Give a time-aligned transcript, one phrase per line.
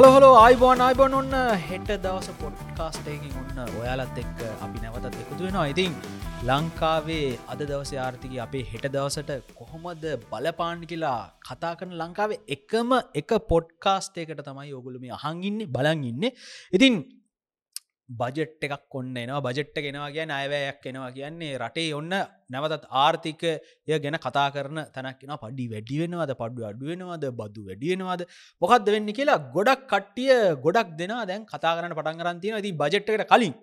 [0.00, 1.34] හලහලෝ අයිබෝන් අයිබොන් ඔන්න
[1.64, 5.64] හෙට දවස පොඩ්කාස්ටයකින් ඔන්න ඔයාලත් එක්ක අපි නැවතත් එකතු වෙනවා.
[5.72, 5.92] ඉතින්
[6.48, 13.34] ලංකාවේ අද දවස ආර්ථික අපේ හෙට දවසට කොහොමද බලපාන් කියලා කතා කරන ලංකාවේ එකම එක
[13.52, 16.24] පොඩ්කාස්ටයකට තමයි ඔගුලම අහංගින්නේ බලන් ඉන්න.
[16.72, 16.96] ඉතින්
[18.10, 19.40] බජට් එකක් ඔන්න එනවා.
[19.46, 22.12] බජට්ට ගෙනවා කියන්න අයවැයක් එනවා කියන්නේ රටේ ඔන්න
[22.52, 23.52] නැවතත් ආර්ථිකය
[24.04, 26.32] ගැන කතා කරන තැනක්ෙන පඩි වැඩි වෙනවාද?
[26.42, 28.22] පඩු අඩුවෙනවාද බදු වැඩියෙනවාද
[28.62, 30.32] මොකක්ද වෙන්න කියලා ගොඩක් කට්ටිය
[30.66, 33.54] ගොඩක් දෙනා දැන් කතා කරන්න පටන් කරන්තින ති බජට්කට කලින්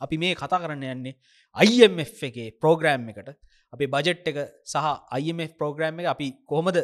[0.00, 1.14] අපි මේ කතා කරන්න යන්නේ
[1.56, 3.30] IMF එකේ ප්‍රෝග්‍රෑම් එකට.
[3.72, 4.38] අපි බජට් එක
[4.72, 4.86] සහ
[5.22, 6.78] IMF ප්‍රෝග්‍රෑම් එක අපි කොහොමද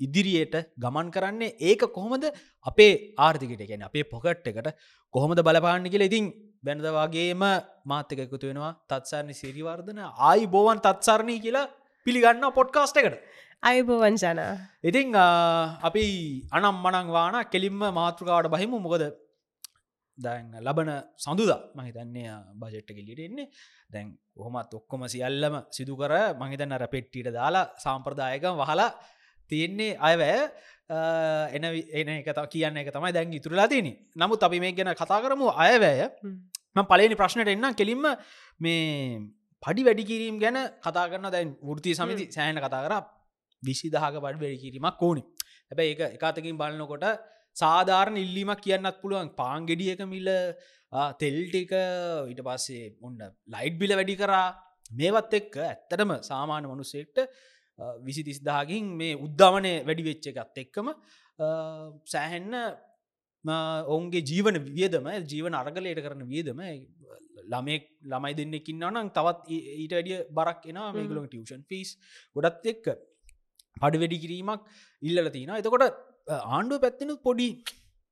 [0.00, 1.54] ඉදිරියට ගමන් කරන්නේ?
[1.60, 2.24] ඒක කොහොමද?
[2.66, 4.68] අපේ ආර්ථිකට ගැන අපේ පොකට් එකට
[5.14, 6.26] කොහොමද බලපාන්න කියල ඉතින්
[6.64, 7.42] බැනද වගේම
[7.84, 8.72] මාතක එකතු වෙනවා.
[8.90, 11.66] තත්සරණි සිරිවර්ධන ආයි බෝවන් තත්සරණී කියලා
[12.06, 13.18] පිළිගන්න පොඩ්කාස්ට එකට.
[13.60, 14.40] අයිබෝවන් ජන.
[14.80, 15.14] ඉතිං
[15.82, 16.04] අපි
[16.50, 18.78] අනම් මනං වාන කෙලින්ම මාතෘකාවට බහිමු.
[18.78, 19.04] මොකද
[20.18, 23.50] දැන් ලබන සඳුද මහිතන්නේ බජෙට්ට කෙලිට එන්නේ.
[23.90, 28.90] දැන් කොහොමත් ඔක්කොම සියල්ලම සිදු කර මහිතන්න රැ පෙට්ටිට දාලා සාම්ප්‍රදායක වහලා
[29.50, 30.50] තියෙන්නේ අයවැය
[30.88, 35.52] එන එන එක කියන්න එක තමයි දැන් ඉතුරලා තියනි නමුත් අපි මේ ගැන කතා කරමු
[35.56, 36.08] අයවැය.
[36.90, 38.04] පලනි ප්‍රශ්නයට එන්න කෙලින්ම
[38.60, 39.20] මේ
[39.62, 42.94] පඩි වැඩිකිරීම් ගැන කතා කරන්න දැන් ෘතිය සමිති සෑන කතා කර.
[43.62, 45.22] විසි දහක පඩි වැඩිකිරීමක් ඕනි.
[45.70, 47.04] හැබැයි එක එකතකින් බලන්නකොට
[47.56, 49.28] සාධාරණ ඉල්ලීමක් කියන්නත් පුළුවන්.
[49.40, 50.30] පාංගෙඩියක මිල්ල
[51.20, 51.72] තෙල්ටික
[52.30, 53.20] ඊට පස්සේ ඔන්න
[53.54, 54.48] ලයිට් බිල වැඩි කරා.
[54.90, 57.18] මේවත් එක්ක ඇත්තටම සාමාන්‍ය මනුස්සෙක්ට
[58.06, 60.90] විසි තිස්දාගින් මේ උද්ධමනය වැඩි වෙච්ච එකත් එක්කම
[62.12, 62.54] සෑහෙන්න
[63.86, 66.60] ඔවුන්ගේ ජීවන වියදම ජීවන අරගලයට කරන වියදම
[67.52, 71.96] ළමෙක් ළමයි දෙන්නෙකින්න නම් තවත් ඊට අඩිය බරක් එනවා මේගලො ටියෂන් ෆිස්
[72.36, 72.86] ගොඩත් එක්ක.
[73.82, 74.62] පඩි වැඩි කිරීමක්
[75.02, 75.84] ඉල්ලල තියෙන එතකොට
[76.28, 77.48] ආණ්ඩුව පැත්තිනු පොඩි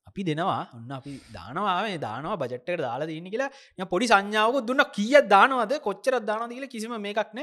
[0.08, 0.62] අපි දෙනවා.
[0.76, 3.88] ඔන්න අපි දානවා දානවා බජට්ට දාලා දන්න කියලා.
[3.92, 4.84] පොඩි සංඥාවක දුන්න.
[4.96, 5.74] කිය දානවද?
[5.88, 7.42] කොච්චරත් දානද කියලා කිසිම මේකක්න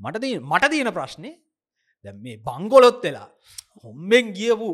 [0.00, 1.32] මට මට තියෙන ප්‍රශ්නය
[2.04, 3.28] දැ මේ බංගොලොත් වෙලා
[3.84, 4.68] හොම්බෙන් ගියපු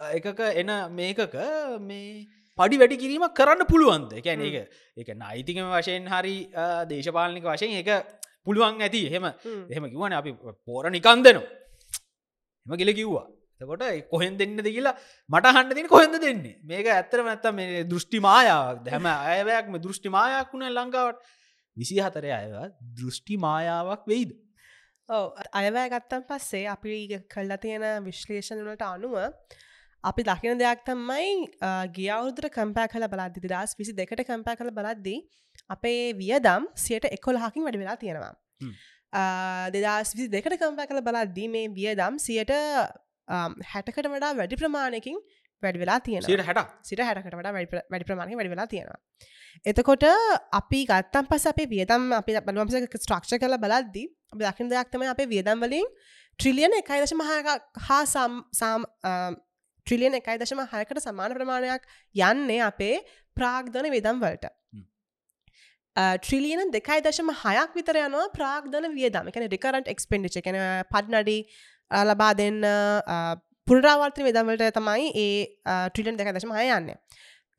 [0.00, 1.34] එකක එන මේකක
[1.80, 2.26] මේ
[2.58, 4.12] පඩි වැඩි කිරීමක් කරන්න පුළුවන්ද?
[4.20, 4.56] එකැන එක
[4.96, 6.36] එක නයිතිකම වශයෙන් හරි
[6.90, 7.90] දේශපාලනික වශයෙන් එක
[8.44, 9.02] පුළුවන් ඇති.
[9.08, 9.26] එහෙම
[9.70, 10.32] එහෙම කිවන අපි
[10.66, 11.46] පෝර නිකන් දෙනවා.
[12.66, 13.26] එම ගෙල කිව්වා.
[13.60, 14.96] තකොට කොහෙන් දෙන්න දෙ කියලා
[15.30, 16.58] මට හන්ඩ තින කොහෙද දෙන්නේ?
[16.64, 18.84] මේක ඇත්තර ඇත්ත මේ දෘෂ්ටි මායාවක්.
[18.84, 21.18] දැම අයවයක්ම දෘෂ්ටි මායක් වුණ ලංකාවට
[21.76, 22.54] විසි හතරය අයව
[22.98, 24.38] දෘෂ්ටි මායාවක් වෙයිද
[25.08, 29.14] අයවෑ ගත්තන් පස්සේ අපි කල්ලා තියෙන විශ්ලේෂණවලට අනුව
[30.04, 31.48] අපි දකින දෙයක් තමයි
[31.96, 35.18] ගියවුදුර කම්පෑ කල බලද්දි දස් විසි දෙකට කම්පෑ කළ බලද්දී
[35.68, 38.34] අපේ වියදම් සියට එකොළහකින් වැඩි වෙලා තියෙනවා.
[39.72, 42.52] දෙදස් විසි දෙකට කම්පෑ කළ බලද්දී මේ වියදම් සියට
[43.72, 45.18] හැටකට වඩා වැඩි ප්‍රමාණයකින්
[45.62, 49.00] වැඩි වෙලා තියෙන හට සිට හැටකට වඩා වැඩි ප්‍රමාණය වැඩි වෙලා තියෙනවා.
[49.64, 50.04] එතකොට
[50.60, 55.86] අපි ගත්තම් පස අපේ වියදම් අපි බලවම්ස ස්ට්‍රක්ෂ කල බලද්දී දකින දෙයක්තම අපේ වියදම් වලින්
[56.38, 57.22] ට්‍රිලියන එකයි දශම
[57.88, 58.84] හා සම්
[59.86, 62.96] ට්‍රිලියන එකයි දශම හයකට සමාන ප්‍රමාණයක් යන්නේ අපේ
[63.36, 64.52] ප්‍රාග්ධන විදම් වලට.
[65.96, 69.32] ට්‍රිලියන දෙකයි දශම හයක් විතර යනවා ප්‍රාග්ධන වියදම.
[69.32, 70.60] එකන රිකරන්ට් එක්ස්පෙන්ඩිච එකන
[70.92, 71.38] පඩ්නඩි
[71.90, 72.60] ලබා දෙන්න
[73.68, 75.32] පුරාවර්තය විදම්වලට තමයි ඒ
[75.90, 76.94] ට්‍රිලියන් දෙක දශම හය යන්න.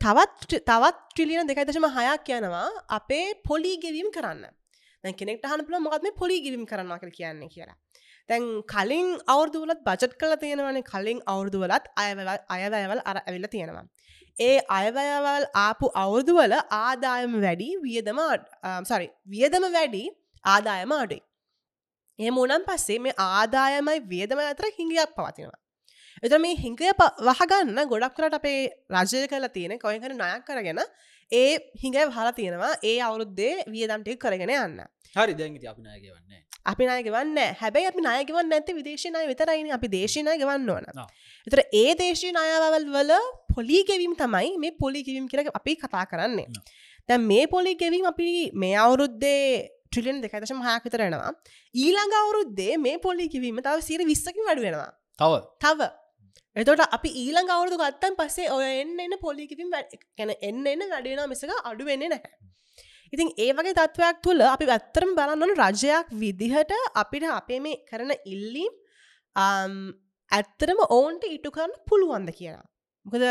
[0.02, 2.68] තවත් තවත් ට්‍රිලියන දෙකයි දශම හයක් යනවා
[3.00, 4.48] අපේ පොලි ගෙවීම් කරන්න
[5.04, 7.78] දැ කෙනෙක්ට හනපල මොකත් මේ පොලි ගෙවීම් කරනවා කර කියන්නේ කියලා
[8.30, 13.86] තැන් කලින් අවුරදුවලත් බජට් කල තියෙනවන කලින් අවුරදුවලත් අයවල් අයවැයවල් අර ඇවිල්ල තියෙනවා.
[14.38, 18.20] ඒ අයවැයවල් ආපු අවුරදුවල ආදායම වැඩි වියදම
[18.92, 20.04] සරි වියදම වැඩි
[20.46, 21.24] ආදායම අඩුයි.
[22.20, 25.60] ඒ මුනම් පස්සේ මේ ආදායමයි වියදම අතර හිංගියක් පවතිනවා.
[26.24, 26.92] එත මේ හිංගය
[27.28, 28.60] වහගන්න ගොඩක් කරට අපේ
[28.96, 30.82] රජය කලා තියෙන කොයකට නයක් කරගෙන
[31.32, 32.74] ඒ හිඟයි හලා තියෙනවා.
[32.84, 34.80] ඒ අවුරුද්දේ වියදම්ටය කරගෙන යන්න.
[35.16, 40.36] හරි දැගති අපි නායක වන්නේ අපි නායගවන්න හැබැයි අපි නායගවන්න ඇති විදේශනය විතරයින අපි දේශනය
[40.42, 40.86] ගවන්න ඕන.
[41.48, 43.12] එතර ඒ දේශී අයවල් වල
[43.56, 46.48] පොලිගෙවීම් තමයි මේ පොලිගෙවීම් කියර අපි කතා කරන්නේ.
[47.10, 51.32] දැ මේ පොලිගෙවීම් අපි මේ අවුරුද්දේ ට්‍රිලියන් දෙකදශම හාකතරෙනවා
[51.76, 55.32] ඊළඟ අවුරුද්දේ මේ පොලිකිවීම තව සිර විස්සකින් වඩුවෙනවා තව?
[55.64, 55.80] තව
[56.56, 61.54] එතොට අපි ඊළඟ අවුරදු ගත්තන් පස්සේ ඔය එන්න එන්න පොලිකිවිම් ගැන එන්න එන්න වැඩෙන මිසක
[61.64, 62.34] අඩු වෙන්න නැහැ.
[63.14, 68.74] ඉතින් ඒ වගේ තත්ත්වයක් තුළ අපි ඇත්තරම් බලන්නන රජයක් විදිහට අපිට අපේ මේ කරන ඉල්ලීම්
[70.32, 72.66] ඇත්තරම ඔවුන්ට ඉටු කරන්න පුළුවන්ද කියලා.
[73.06, 73.26] මොකද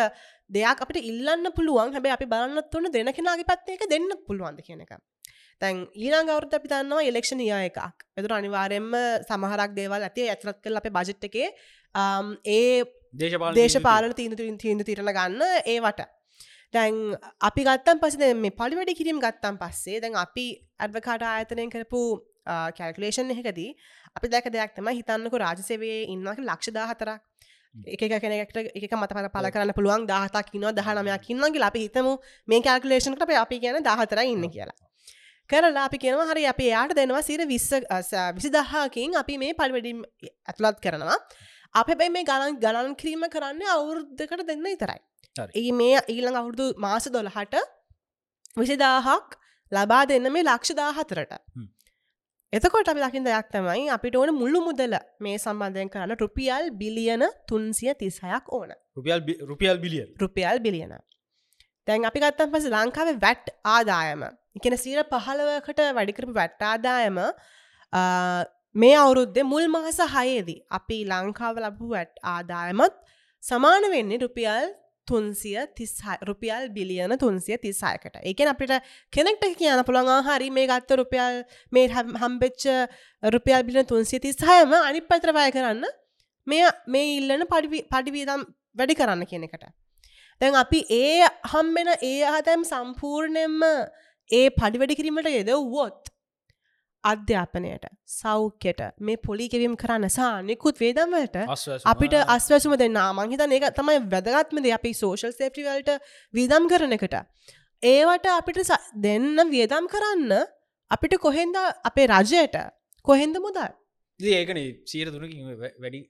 [0.51, 4.95] දෙයක් අපිට ඉල්ලන්න පුළුවන් හැබැ අපි බලන්නත් වන්න දෙන කෙනගේ පත්තේක දෙන්න පුළුවන්ද කියන එක.
[5.61, 10.81] තැන් ඊළං ගවරත අපි දන්නවා එලෙක්ෂණ යා එකක් එතුර අනිවාරෙන්ම සමහරක් දේවල් ඇති ඇතරත් කල්
[10.81, 11.49] අප බජට් එකේ
[12.49, 12.85] ඒ
[13.55, 16.03] දේශපාල තීන්දුරින් තීන්දු තිරණ ගන්න ඒවට
[16.75, 16.99] දැන්
[17.43, 20.47] අපි ගත්තම් පස මේ පඩි වැඩි කිරීම ගත්තම් පස්සේ දැන් අපි
[20.79, 22.03] ඇඩවකාට ආයතනයෙන් කරපු
[22.79, 23.71] කැල්කලේෂන් එකදී
[24.17, 27.21] අපි දැක දෙයක් තම හිතන්නක රාජසේවයේ ඉන්නක ලක්ෂදා හතරක්
[27.87, 32.13] එක කෙනෙක්ට එක මත පර පල කරන්න පුළුවන් දාහතක් ඉන්නවා දහනමයක් ඉන්නගේ අපි හිතමු.
[32.49, 34.79] මේ කල්කලේෂන් කට අපි කියන දහතර ඉන්න කියලා.
[35.51, 37.71] කරලා අපි කියනවා හරි අපි යාට දෙනවා සිර විස්ස
[38.35, 40.03] විසි දහාකින් අපි මේ පල්වැඩිම්
[40.47, 41.19] ඇතුළත් කරනවා
[41.75, 45.01] අප බැයි මේ ගණන් ගණන් කිරීම කරන්න අවුරුද්ධකට දෙන්න ඉතරයි
[45.37, 47.57] ඒ මේ ඊළඟ අවුරුදු මාස දොළහට
[48.57, 49.37] විසිදාහක්
[49.73, 51.33] ලබා දෙන්න මේ ලක්ෂ දාහතරට.
[52.53, 57.95] එතකොට අපි ලකින් දෙයක් තමයි අපිට ඕන මුල්ලු මුදල මේ සම්බන්ධයෙන් කරන්න රුපියල් බිලියන තුන්සිය
[57.95, 58.73] තිසයක් ඕන.
[58.97, 60.09] රුපියල් බිලියන්.
[60.23, 60.95] රුපියල් බිලියන.
[61.87, 64.23] තැන් අපි ගත්තම් පස ලංකාව වැට් ආදායම.
[64.57, 67.19] එකන සීර පහළවකට වැඩිකරපු වැට් ආදායම
[68.75, 72.95] මේ අවුරුද්ධ මුල් මහස හයේදී අපි ලංකාව ලබපු වැට් ආදායමත්
[73.43, 74.69] සමාන වෙන්නේ රුපියල්
[75.09, 75.57] තුන්සිය
[76.23, 78.75] රුපියල් බිලියන තුන්සිය තිස්සායකට ඒකෙන් අපිට
[79.13, 81.39] කෙනෙක්ට කියන පුළඟ හරි මේ ගත්ත රුපියල්
[81.73, 81.87] මේ
[82.23, 82.67] හම්බෙච්ච
[83.23, 85.85] රුපියල් බිලියන තුන්සිය තිස්සායම අනි පත්‍රවය කරන්න
[86.47, 87.47] මේ මේ ඉල්ලන
[87.93, 88.45] පඩිවීදම්
[88.77, 89.65] වැඩි කරන්න කියන එකට.
[90.41, 93.67] දැන් අපි ඒ හම්බෙන ඒ අහතැම් සම්පූර්ණයෙන්ම
[94.31, 96.15] ඒ පඩිවැඩි කිරීමට යෙද වුවොත්
[97.05, 101.37] අධ්‍යාපනයට සෞඛ්‍යයට මේ පොලි කෙවීම් කරන්න සානෙකුත් වේදම්වලට
[101.85, 102.99] අපිට අස්වැසුම දෙන්න.
[103.15, 105.91] මංහිතන ඒක තමයි වැදගත්මද අපි සෝෂල් සේප්ටිවල්ට
[106.35, 107.17] විදම් කරන එකට.
[107.83, 108.59] ඒවට අපිට
[108.97, 110.33] දෙන්න වියදම් කරන්න
[110.91, 112.57] අපිට කොහෙන්ද අපේ රජයට
[113.07, 113.69] කොහෙන්ද මුදල්?
[114.21, 116.01] ඒකන සීර තුනකින් වැඩි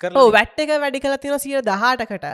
[0.00, 2.26] කර වැට්ට එක වැඩි කල තියෙන සිය දහටකට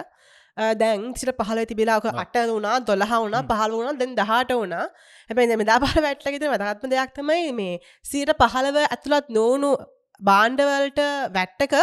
[0.76, 4.84] දැන් සිට පහල තිබිලාක අට වුණා දොළහ වුණා පහල වුණ දැන් දහට වුණා.
[5.30, 9.72] හැබැයි මෙදා පහල වැට්ලගෙත වැදගත්ම දෙයක් තමයි මේ සීට පහළව ඇතුළත් නොවුණු
[10.20, 11.02] බාණ්ඩවලට
[11.36, 11.76] වැට්ටක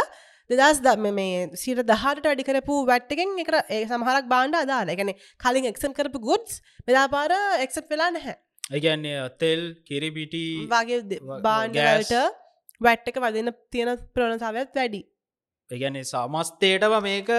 [0.49, 5.13] දෙදස් ද මේ සිට දහට වැඩිකරපු වැට්ටකෙන් එක ඒ සමහරක් බාණ්ඩ අදාල එකන
[5.43, 7.33] කලින් එක්සන් කරපු ගුඩ්ස් මෙදාපාර
[7.65, 8.35] එක්සට් වෙලා නැහැ.
[8.71, 12.13] ඒගන්නේ තෙල් කිරිපිටි වගේ බාණ්ඩවලට
[12.81, 15.01] වැට්ටක වදින තියෙන ප්‍රණතාවත් වැඩි.
[15.69, 17.31] ඒගැන්නේ සමස්තේටව මේක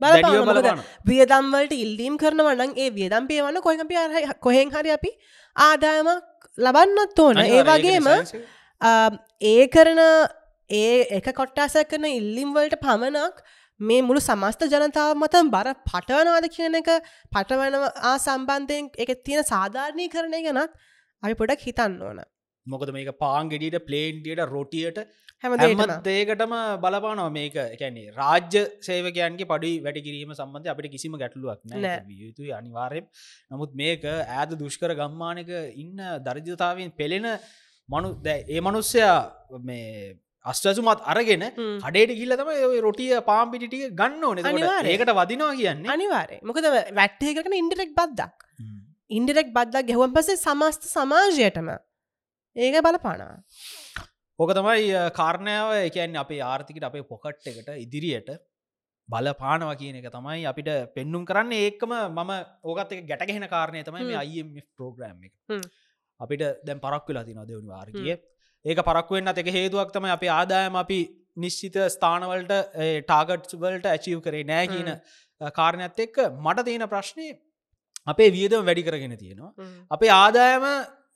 [0.00, 3.94] බලපාන වියදම්වලට ඉල්ලීම් කරනවන්න ඒ වියදම් පේවන්න කොහපි
[4.40, 5.12] කොහෙන් හරි අපි
[5.56, 6.26] ආදායමක්
[6.58, 7.38] ලබන්නත් ඕන.
[7.38, 8.08] ඒ වගේම
[9.42, 10.02] ඒ කරන
[10.70, 13.42] ඒ එක කොට්ටාසක් කරන ඉල්ලිම්වලට පමණක්
[13.80, 16.90] මේ මුළු සමස්ත ජනතාව මතම් බර පටවනවාද කියන එක
[17.32, 20.76] පටවනවා සම්බන්ධයෙන් එක තියෙන සාධාරණය කරණය ගැනත්
[21.22, 22.20] අපි පොඩක් හිතන්න ඕන
[22.72, 24.98] මොකද මේක පාන්ගෙඩියට ප්ලේන්ටියට රොටියට
[25.42, 25.52] හැම
[26.08, 27.56] දේකටම බලපානවා මේක.
[27.74, 31.98] එකැන්නේ රාජ්‍ය සේවකයන්ගේ පඩි වැඩි කිරීම සම්බන්ධ අපිට කිසිම ගැටලුවක් නෑ.
[32.22, 33.06] යුතුයි අනිවාරයෙන්.
[33.52, 34.04] නමුත් මේක
[34.38, 35.52] ඇද දුෂ්කර ගම්මානක
[35.82, 37.28] ඉන්න දරජතාවෙන් පෙළෙන
[37.88, 39.16] මනු ඒ මනුස්සයා
[39.70, 39.86] මේ
[40.44, 41.42] අස්වසුමත් අරගෙන
[41.88, 42.50] අඩේට ගිල්ල තම
[42.86, 44.38] රොටිය පාම්පිටිටිය ගන්න ඕන.
[44.92, 46.68] ඒකට වදිනවා කියන්න අනිවාරය මොකද
[47.00, 48.34] වැට්ටයකන ඉන්ඩරෙක් බද්දක්.
[49.10, 51.70] ඉන්ඩරෙක් බද්දක් ගැහුවන් පසේ සමස්ත සමාජයටම
[52.56, 53.34] ඒක බලපානා
[54.38, 55.72] ඕක තමයි කාරණාව.
[55.88, 58.30] එකන් අපේ ආර්ථිකට අපේ පොකට් එකට ඉදිරියට
[59.08, 61.52] බල පානවා කියන එක තමයි අපිට පෙන්නුම් කරන්න.
[61.52, 62.32] ඒකම මම
[62.64, 65.32] ඕකත් එක ගැටගෙහෙන කාරණය තමයි මේ අයිම් ප්‍රෝග්‍රම් එක.
[66.20, 68.14] අපිට දැන් පරක් වෙලා තින දෙවනි වාර්ගිය
[68.64, 71.00] ඒක පරක්වෙන්න එක හේතුවක් තම අප ආදායම අපි
[71.36, 72.52] නිශ්චිත ස්ථානවලට
[73.08, 74.90] ටාගට් වලට ඇචීව් කරේ නෑ කියන
[75.58, 77.28] කාරණයත් එක්ක මට තියෙන ප්‍රශ්නය
[78.06, 79.52] අපේ වියදම වැඩි කරගෙන තියෙනවා.
[79.90, 80.66] අපේ ආදායම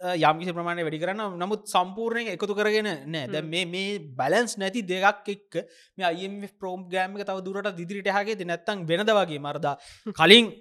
[0.04, 3.26] යම්කිසි ප්‍රමාණය වැඩි කරන්න නමුත් සම්පූර්ණයෙන් එකතු කරගෙන නෑ.
[3.26, 5.64] දැ මේ මේ බැලන්ස් නැති දෙකක් එක්ක
[5.98, 9.74] මේ අයිම් ප්‍රෝම් ගෑම්ක තව දුරට දිදිරිට හගේ නැත්තං වෙනද වගේ මරදා.
[10.18, 10.52] කලින්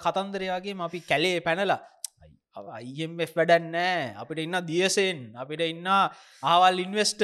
[0.00, 1.80] කතන්දරයාගේ අපි කැලේ පැනලා
[2.70, 7.22] අයිF වැඩන්නෑ අපිට ඉන්න දියසෙන් අපිට ඉන්න ආවල් ඉන්වස්ට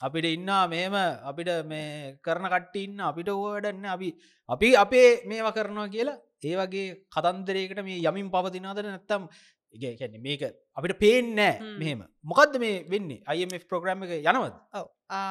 [0.00, 4.08] අපිට ඉන්න මේම අපිට මේ කරන කට්ට ඉන්න අපිට ඕවැඩන්න අපි
[4.48, 6.20] අපි අපේ මේවා කරනවා කියලා.
[6.42, 9.28] ඒ වගේ කතන්දරයකට මේ යමින් පවතිනාද නැත්තම්
[9.74, 10.42] ඒැන මේක
[10.76, 12.00] අපිට පේනෑ මෙහෙම.
[12.22, 13.20] මොකක්ද මේ වෙන්නේ?
[13.26, 14.54] අයිF ප්‍රෝග්‍රම් එක යනවද?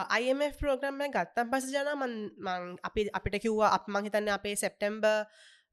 [0.09, 5.09] අයිF ප්‍රෝග්‍රම්ම ගත්තම් පස ජන මන් අපි අපිට කිව්වා අප මහිතන්න අපේ සෙප්ටම්බ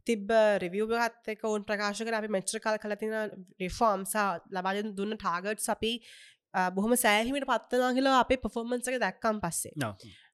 [0.07, 3.15] තිබ රිවියගත් එක ඔවන් ප්‍රකාශ කර අපි මෙච්‍ර කල් කලතින
[3.61, 5.93] රිෆෝම්සා ලබාජ දුන්න ටාගට් අපි
[6.75, 9.75] බොහම සෑහිමට පත්වනා කියලා අපේ පොෆෝර්මන්සක දැක්කම් පස්සේ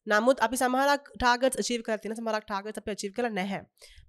[0.07, 3.61] නමුත් අපි සමහරක් ටාගත් ජීව කරතින සමරක් ටාගත අප ජීව කල නැහැ.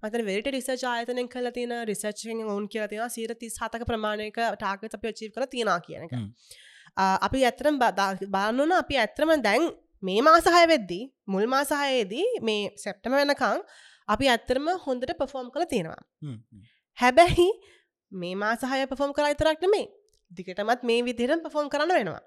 [0.02, 4.96] මතන වෙට රිසච් ආයතනෙන් කල තින රිසච්ෙන් ඔවුන් කියල තින සීර තිස් හතක ප්‍රමාණයක ටාගත
[4.98, 6.14] අප ජීව කල තියෙන කියනක
[6.96, 7.82] අපි ඇතරම්
[8.30, 9.68] බාන්නන අපි ඇත්‍රම දැන්
[10.02, 13.64] මේ මාසහය වෙද්දී මුල් මාසහයේදී මේ සැප්ටම වෙනකං
[14.08, 16.02] අපි ඇත්තරම හොඳට පෆෝම් කළ තියෙනවා.
[16.98, 17.48] හැබැයි
[18.12, 19.86] මේ මාසහය පෆෝම් කර ඉතරක්ට මේ
[20.30, 22.22] දිගටමත් මේ විදිරම් පෆෝම් කරන්න වෙනවා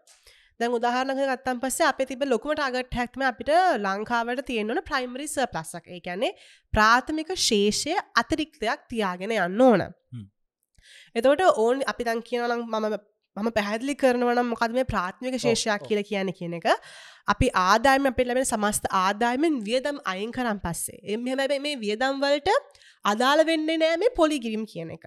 [0.62, 3.52] දැන් උදාහරණක ගත්තන් පස්සේ අප තිබ ලොකුම ටාගට හැක්ම අපිට
[3.86, 6.34] ලංකාවට තියෙන්වන ප්‍රයිමරි ස ප්ලස්සක් ඒ කියන්නේ
[6.74, 9.88] ප්‍රාථමික ශේෂය අතිරික්තයක් තියාගෙන යන්න ඕන.
[11.16, 13.00] එතවට ඕන් අපි තන් කියනනම් මම
[13.38, 15.88] මම පැහැදිලි කරනවනම් මොකද මේ ප්‍රාථමික ශේෂයක්.
[15.88, 16.68] කියල කියන කියන එක
[17.34, 22.50] අපි ආදායම අපිට ලැබෙන සමස්ත ආදායමෙන් වියදම් අයින් කරම් පස්සේ එම හැබැයි මේ වියදම් වලට
[23.06, 25.06] අදාළ වෙන්නේ නෑ මේ පොලිගිරිම් කියන එක.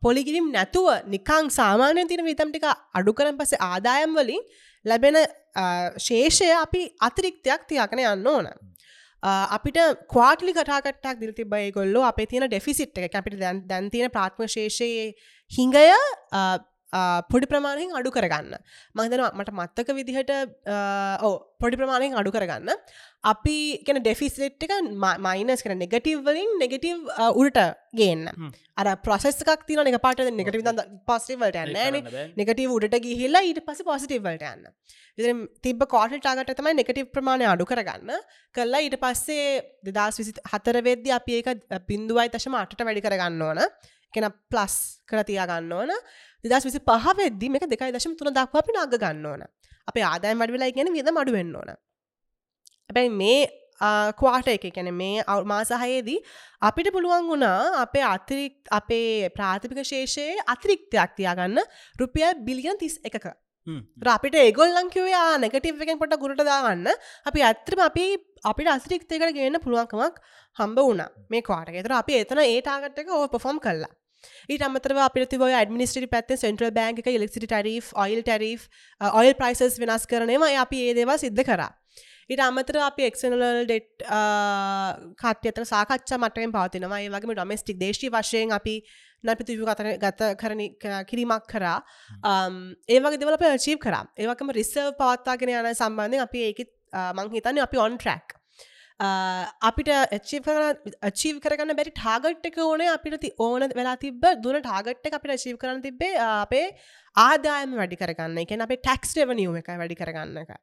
[0.00, 2.66] පොලිගිරිම් නැතුව නිකං සාමාන්‍ය තින විතම් ටික
[2.98, 4.42] අඩු කරන් පස්සේ ආදායම් වලින්
[4.86, 5.16] ලැබෙන
[5.56, 5.66] අ,
[5.98, 8.46] ශේෂය අපි අතිරික්තයක් තියාගෙන යන්න ඕන.
[9.22, 9.78] අ, අපිට
[10.12, 13.14] කවාටලි කටාකටක් දිල් තිබයි ගොල්ලෝ අපේ තියෙන ඩෙෆිසිට් එක.
[13.14, 15.06] අපිට දැන් දැන් තියෙන ප්‍රාත්ම ශේෂයේ
[15.50, 16.00] හිඟය අ,
[16.32, 16.42] අ,
[17.32, 18.54] පොඩි ප්‍රමාණයෙන් අඩු කරගන්න.
[18.96, 20.32] මහිතන මට මත්තක විදිහට
[21.26, 22.70] ඕ පොඩි ප්‍රමාණයෙන් අඩු කරගන්න.
[23.32, 24.74] අපි කෙන ඩෙෆිසිට් එක
[25.26, 27.10] මයිනස් කන නෙගටව් වලින් නෙගටව්
[27.42, 27.60] උඩට
[28.00, 28.52] ගේන්න.
[28.80, 30.70] අර ප්‍රසෙස්කක් තින එක පාට නෙගටව
[31.08, 32.12] පස්ටිවලට යන්න.
[32.40, 34.70] නෙගටව උඩට ගිහිල්ලා ඊට පස පොසිටිවලට යන්න.
[35.18, 35.34] ඉ
[35.64, 38.14] තිබ කෝට ටාගට තමයි නෙගටව ප්‍රමාණය අඩු කරගන්න.
[38.54, 39.60] කල්ලා ඊට පස්සේ
[39.90, 43.62] දෙදස් විසි හතර වෙද්දි අපි ඒක බින්දුවයි තශම අටට වැඩි කරගන්න ඕන.
[44.14, 44.74] කෙන ප්ලස්
[45.10, 45.90] කරතියා ගන්න ඕන
[46.46, 49.46] දෙදස් විසි පහවෙද්දි මේක දෙකයි දශම තුන දක්වා අපි නග ගන්න ඕන
[49.86, 53.38] අප ආදායම් වැඩ වෙලා ගැන වියද මඩු වෙන්න ඕන හැබැයි මේ
[53.80, 56.18] කවාට එක කැන මේ අව් මාසාහයේදී
[56.62, 61.60] අපිට පුළුවන් වුණා අපේ අතිරික් අපේ ප්‍රාථමික ශේෂයේ අතිරික්තයක් තියාගන්න
[61.96, 63.26] රුපියල් බිලියන් තිස් එකක.
[64.08, 66.88] අපිට ඒගොල්ලංකිවයා නැගටව එකෙන් පොට ගුරට දාගන්න
[67.26, 68.06] අපි ඇත්‍රම අපි
[68.44, 70.16] අපිට අසිරික්තයකට ගන්න පුළුවන්කමක්
[70.56, 71.04] හම්බ වුණ.
[71.30, 73.92] මේ කවාට එතර අපි එතන ඒටාගට එක ඕ පොෆොම් කරලා
[74.48, 78.68] ඊට අමතරව අපිති බොය ඇඩමිනිස්ට්‍රි පැත්ත සෙන්ට්‍රල් බෑන්ක එක electricity tariff oil tariff
[79.00, 81.72] oil prices වෙනස් කරනවා අපි ඒ දේවා සිද්ධ කරා.
[82.30, 84.06] ඊට අමතර අපි එක්නල් ඩෙට්
[85.20, 87.00] කට්‍යතර සාකච්ඡා මටෙන් පවතිනවා.
[87.00, 88.74] ඒ වගේ ඩොමස්ටික් දේශී වශයෙන් අපි
[89.24, 90.62] නැපිතිව කතර ගත කරන
[91.10, 91.78] කිරීමක් කරා.
[92.22, 92.56] um,
[92.88, 94.04] ඒවගේ දෙවල පචීප් කරා.
[94.16, 96.72] ඒවකම රිසර්ව් පවත්තාගෙන යන සම්බන්ධය අපි ඒකත්
[97.14, 98.36] මංහිතන්න අපි ඔන් ට්‍රක්
[99.00, 99.90] අපිට
[100.24, 105.42] චීව කරගන්න බැරි ටාගට් එක ඕන අපිට ති ඕන වෙලා තිබ දුන ටාගට් එක අපිට
[105.44, 106.72] චීව කරන තිබේ අපේ
[107.16, 108.38] ආදායම වැඩි කරගන්න.
[108.38, 110.56] එක අපේ ටැක්ස් රෙවනියුම එක වැඩි කරගන්න එක.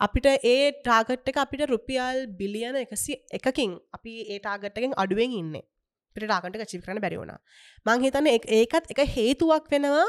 [0.00, 5.54] අපිට ඒ ටාගට් එක අපිට රුපියල් බිලියන එකසි එකකින් අපි ඒ ටාගට්ටකින් අඩුවෙන් ඉන්න.
[6.16, 7.36] පිට ටාගට චිප කරන බැරිවුණ
[7.86, 10.04] මංහිතන්න ඒකත් එක හේතුවක් වෙනවා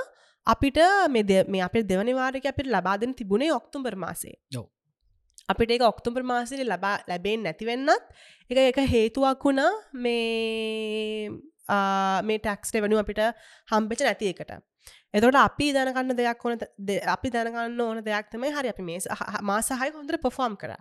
[0.47, 0.79] අපිට
[1.15, 4.67] මෙද මේ අපේ දෙවනිවාරක අපිට ලබාදන තිබුණේ ඔක්තුම්බර් මාසේ ඔව්.
[5.49, 8.09] අපිට ඒක ඔක්තුම්බර් මාසල ලබා ලැබෙන් නැතිවෙන්නත්
[8.49, 11.29] එක එක හේතුවක් වුණා මේ
[11.69, 13.21] ආ, මේ ටැක්ස් රෙවනු අපිට
[13.69, 14.51] හම්බෙච නැති එකට.
[15.13, 16.55] එතොට අපි දැනගන්න දෙයක් ඕන
[17.15, 18.99] අපි දැනගන්න ඕන දෙයක් තමයි හරි අපි මේ
[19.43, 20.73] මාසාහය හොඳට පොෆෝම් කර.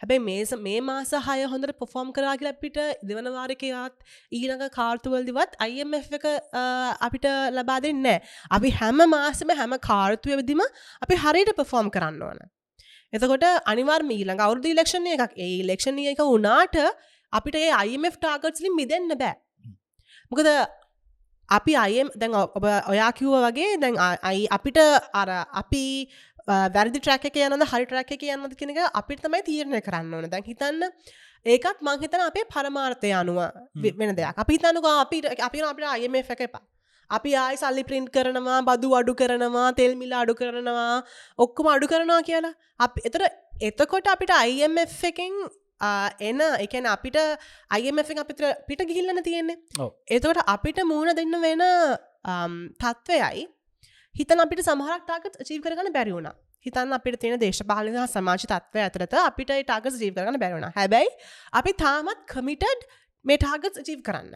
[0.00, 2.78] හැබැයි මේස මේ මාසාහය හොඳට පොෆෝම් කරාගල අපිට
[3.08, 3.96] දෙවනවාරකයාත්
[4.32, 6.62] ඊළඟ කාර්තුවල්දිවත් අයිම් එක අ,
[7.00, 7.26] අපිට
[7.56, 8.06] ලබා දෙන්න
[8.50, 10.62] අපි හැම මාසම හැම කාර්තුවවිදිම
[11.02, 12.40] අපි හරියට පොෆෝම් කරන්න ඕන.
[13.12, 15.32] එතකොට අනිවාර් මීළඟ අවුදු ඉලක්ෂණය එකක්.
[15.36, 16.76] ඒ ඉලෙක්ෂණය එක වුනාට
[17.32, 19.34] අපිට ඒ IMF ටාගට්ලින් මිදන්න බෑ.
[20.30, 20.48] මොකද
[21.48, 23.96] අපි අයම් දැන් ඔබ ඔයා කිව්ව වගේ දැන්
[24.30, 24.78] අයි අපිට
[25.20, 25.30] අර
[25.62, 25.84] අපි
[26.48, 30.28] වැරදි ට්‍රැක එක යනද හරි ට්‍රැක එක යන්නද කෙනක අපිට තමයි තීරණය කරන්න ඕන.
[30.28, 30.84] දැන් හිතන්න
[31.46, 33.40] ඒකත් මංහිතන අපේ පරමාර්ථය අනුව
[34.00, 34.36] වෙන දෙයක්.
[34.36, 36.64] අපි හිතනුක අපිට අපි අපිට අයම එක එපා
[37.10, 40.96] අපි ආයි සල්ලි ප්‍රින්ට් කරනවා බදු අඩු කරනවා තෙල් මිල අඩු කරනවා
[41.38, 42.54] ඔක්කොම අඩු කරනවා කියලා.
[42.86, 43.22] අපි එතර
[43.68, 45.38] එතකොට අපිට IMF එකෙන්
[46.28, 47.18] එන එකන අපිට
[47.78, 49.58] එකෙන් අපිට පිට ගිහිල්ලන තියෙන්නේ.
[49.78, 49.90] ඔව්.
[50.16, 51.64] එතකොට අපිට මූුණ දෙන්න වෙන
[52.82, 53.48] තත්ත්වයයි
[54.14, 56.30] හිතන අපිට සමහරක් ටාගත් ජීව කරගන්න බැරිවුණ
[56.66, 61.10] හිතන් අපිට තියෙන දේශපාලන සමාජ තත්වය ඇතරත අපිට ටාගස් ජීව කරන්න බැරුණ හැබැයි
[61.60, 62.88] අපි තාමත් කමිටඩ්
[63.24, 64.34] මේ ටාගස් ජීව කරන්න.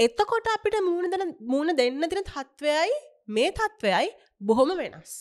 [0.00, 2.94] එතකොට අපිට මූුණ දෙන මූුණ දෙන්න තින තත්ත්වයයි
[3.28, 4.08] මේ තත්ත්වයයි
[4.40, 5.12] බොහොම වෙනස්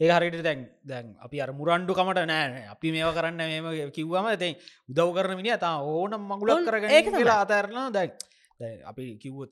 [0.00, 4.58] ඒ හරිට දැන් දැන් අපි අර මුරන්්ඩු කමට නෑ අපි මේව කරන්න මෙම කිව්වම දැන්
[4.88, 7.00] උදව් කරන මිනි තා ඕනම් මගුලක් තමයි.
[7.10, 8.10] කියලා අතරන දැන්
[8.84, 9.50] අපි කිව්වොත්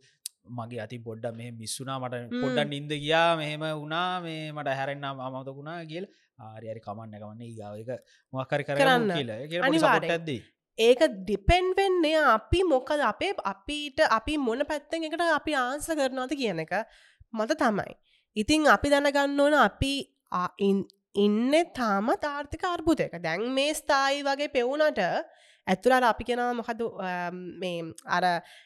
[0.49, 2.43] මගේ අති පොඩ්ඩ මෙහ මිස්සුනා මට ම්.
[2.43, 6.07] පොඩ්ඩන් ඉන්ද ගියා මෙහෙම වුණා මේ මට හැරෙන්න්නම් අමතකුණා කියල්
[6.41, 7.91] ආරයට කමන්න කමන්න ඒගාවක
[8.33, 9.09] මොකරි කරන්න කරන්න.
[9.17, 9.39] කියලා.
[10.11, 10.41] ඇදේ
[10.79, 13.01] ඒක ඩිපෙන්් වෙන්නේ අපි මොකද?
[13.13, 16.75] අපේ අපිට අපි මොන පැත්තෙන් එකට අපි ආන්ස කරනවාද කියන එක
[17.33, 17.95] මත තමයි.
[18.37, 19.93] ඉතිං අපි දැනගන්න ඕන අපි
[21.25, 23.17] ඉන්න තාමත් ආර්ථික අර්බුදයක.
[23.27, 25.01] දැන් මේ ස්ථායි වගේ පෙවුනට
[25.67, 26.83] ඇතුළට අපි කෙනවා මොකද
[27.63, 27.81] මේ
[28.17, 28.25] අර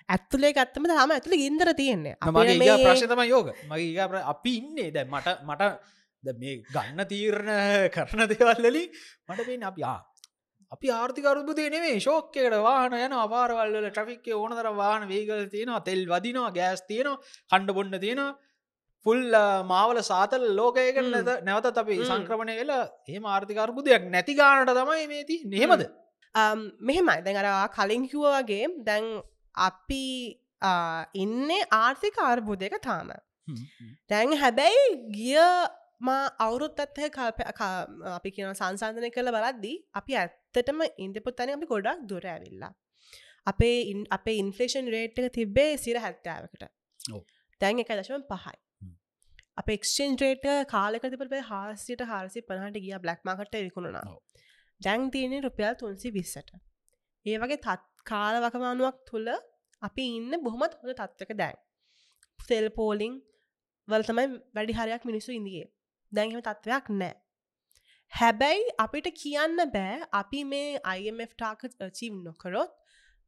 [0.09, 2.17] ඇත්තුලේ ගත්තම හම ඇතුළ ගින්දර තියෙන්නේ.
[2.26, 3.55] මගේ ප්‍රශ්තම යෝග.
[3.71, 4.90] මගේ අපි ඉන්නේ.
[4.90, 5.73] දැ මට මට
[6.43, 7.50] මේ ගන්න තීරණ
[7.95, 8.88] කරන දෙවල්ලලින්
[9.29, 10.00] මට පෙන් අපි ආ
[10.73, 16.55] අපි ආර්ථිකරුදු තියනෙේ ශෝක්කයට වාහන යන අපාරවල්ල ට්‍රික්ක ඕන තර වාහන වේගල තියෙනවා තෙල් වදිනවා
[16.59, 17.19] ගෑස් තියෙනවා
[17.50, 18.37] කණ්ඩ බොන්න තියෙනවා.
[19.07, 19.23] ෆුල්
[19.73, 21.00] මාවල සාතල් ලෝකයක
[21.49, 21.97] නැවත අපි.
[22.11, 25.37] සංක්‍රමණය වෙලා ඒ ආර්ථිකර්බුදයක් නැති ගානට තමයි මේති
[26.35, 27.19] Um, මෙහෙමයි.
[27.37, 29.09] අර කලින් කිව්ව වගේ දැන්
[29.55, 30.05] අපි
[31.15, 33.11] ඉන්නේ ආර්ථික අර්බුදයක තාම.
[34.11, 34.85] දැන් හැබැයි
[35.19, 35.45] ගිය
[36.00, 37.40] මා අවුරුත් අත්හ කල්ප
[38.04, 42.73] අපි කියන සංසන්ධනය කළ බලද්දී අපි ඇත්තටම ඉන්දපු තැන අපි ගොඩක් දුර ඇවිල්ලා.
[43.47, 46.64] අපේ ඉන්- අපේ ඉන්ෆලේෂන් රේට් එක තිබ්බේ සිර හැත්තාවකට.
[47.61, 48.59] දැන් එක දශම පහයි.
[49.57, 54.02] අප එක්ෂන් රේට කාලක තිබට හාසිට හාරසි පනහට ගිය බ්ලක් මකට විකුණුණා.
[54.07, 54.19] ඔව්.
[54.80, 56.50] දැන් තියනෙ රුපියල් තුන්සි විස්සට.
[57.26, 59.28] ඒ වගේ තත් කාල වකමානුවක් තුළ
[59.83, 61.57] අපි ඉන්න බොහොමත් හොඳ තත්වක දැන්.
[62.49, 63.23] සෙල් පෝලිං
[63.88, 65.69] වල තමයි වැඩි හරයක් මිනිස්සු ඉදිගේ
[66.12, 67.14] දැන්හෙම තත්ත්වයක් නෑ.
[68.12, 71.61] හැබැයි අපිට කියන්න බෑ අපි මේ IMF ටාක
[71.99, 72.71] චීව් නොකරොත්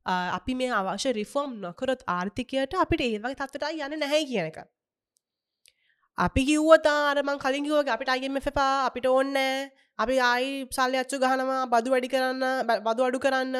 [0.06, 4.58] අ, අපි මේ අවශ්‍ය රිෆෝම් නොකරොත් ආර්ථිකයට අපිට ඒවගේ තත්වට යන්න නැහැ කියන එක.
[6.18, 9.36] අපි කිව්වතාරමං කලින් කිව්වගේ අපිට අයම එපා අපිට ඕන්න
[10.02, 13.56] අපි ආයි සල්ලි අච්චු ගහනවා බදු වැඩි කරන්න බ- බදු අඩු කරන්න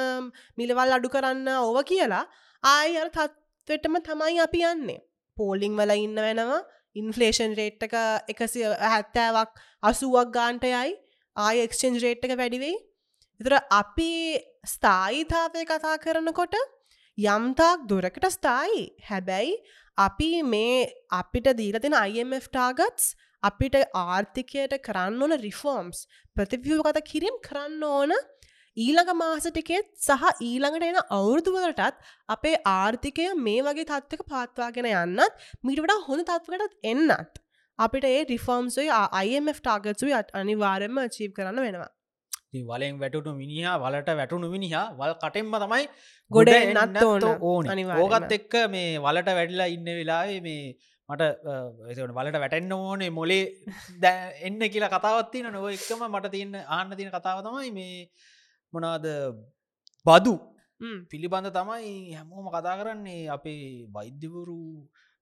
[0.59, 2.25] මිලවල් අඩු කරන්න ඕව කියලා.
[2.65, 5.01] ආයි අර තත්වටම තමයි අපි යන්නේ.
[5.37, 6.61] පෝලිං වල ඉන්න වෙනවා
[6.97, 7.95] ඉන්ෆලේෂන් රේට්ක
[8.29, 10.97] එකසි හැත්තෑවක් අසුවක් ගාන්ටයයි
[11.37, 12.77] ආය එක්ෂෙන්ජ් රේට් එක වැඩිවෙයි
[13.41, 14.13] එතර අපි
[14.67, 16.55] ස්ථායිතාවය කතා කරනකොට
[17.19, 18.83] යම්තාක් දුරකට ස්ථායි.
[19.03, 19.55] හැබැයි
[19.99, 20.77] අපි මේ
[21.13, 23.07] අපිට දීලතින IMF ටාගත්ස්
[23.43, 26.07] අපිට ආර්ථිකයට කරන්න ඕන රිෆෝම්ස්
[26.37, 28.13] ප්‍රතිවියව කත කිරීම් කරන්න ඕන
[28.77, 31.97] ඊළඟ මාසටිකෙත් සහ ඊළඟට එන අවුරුදුවලටත්
[32.29, 37.43] අපේ ආර්ථිකය මේ වගේ තත්වක පාත්වාගෙන යන්නත් මිට වඩා හොඳ තත්වකටත් එන්නත්
[37.79, 38.93] අපිට ඒ රිෆෝම්සුයි
[39.27, 41.91] IMF ටාගත්සුයි අත් අනිවාරෙන්ම චීව් කරන්න වෙනවා
[42.63, 45.85] වලෙන් වැටුණු මිනිහා වලට වැටුණු මිනිහා වල් කටෙන්ම තමයි
[46.31, 47.23] ගොඩ එන්නත් ඕන.
[47.43, 47.71] ඕන.
[47.99, 50.75] ඕකත් එක්ක මේ වලට වැඩිලා ඉන්න වෙලාවේ මේ
[51.09, 51.23] මට
[52.11, 53.45] වලට වැටෙන්න්න ඕනේ මොලේ
[53.99, 57.97] දැ එන්න කියලා කතාවත්තින නොව එක්කම මට තියන්න ආන්න තින කතාව තමයි මේ
[58.73, 59.07] මොනාද
[60.07, 60.35] බදු.
[61.11, 64.61] පිළිබඳ තමයි හැමෝම කතා කරන්නේ අපේ වෛද්‍යවරු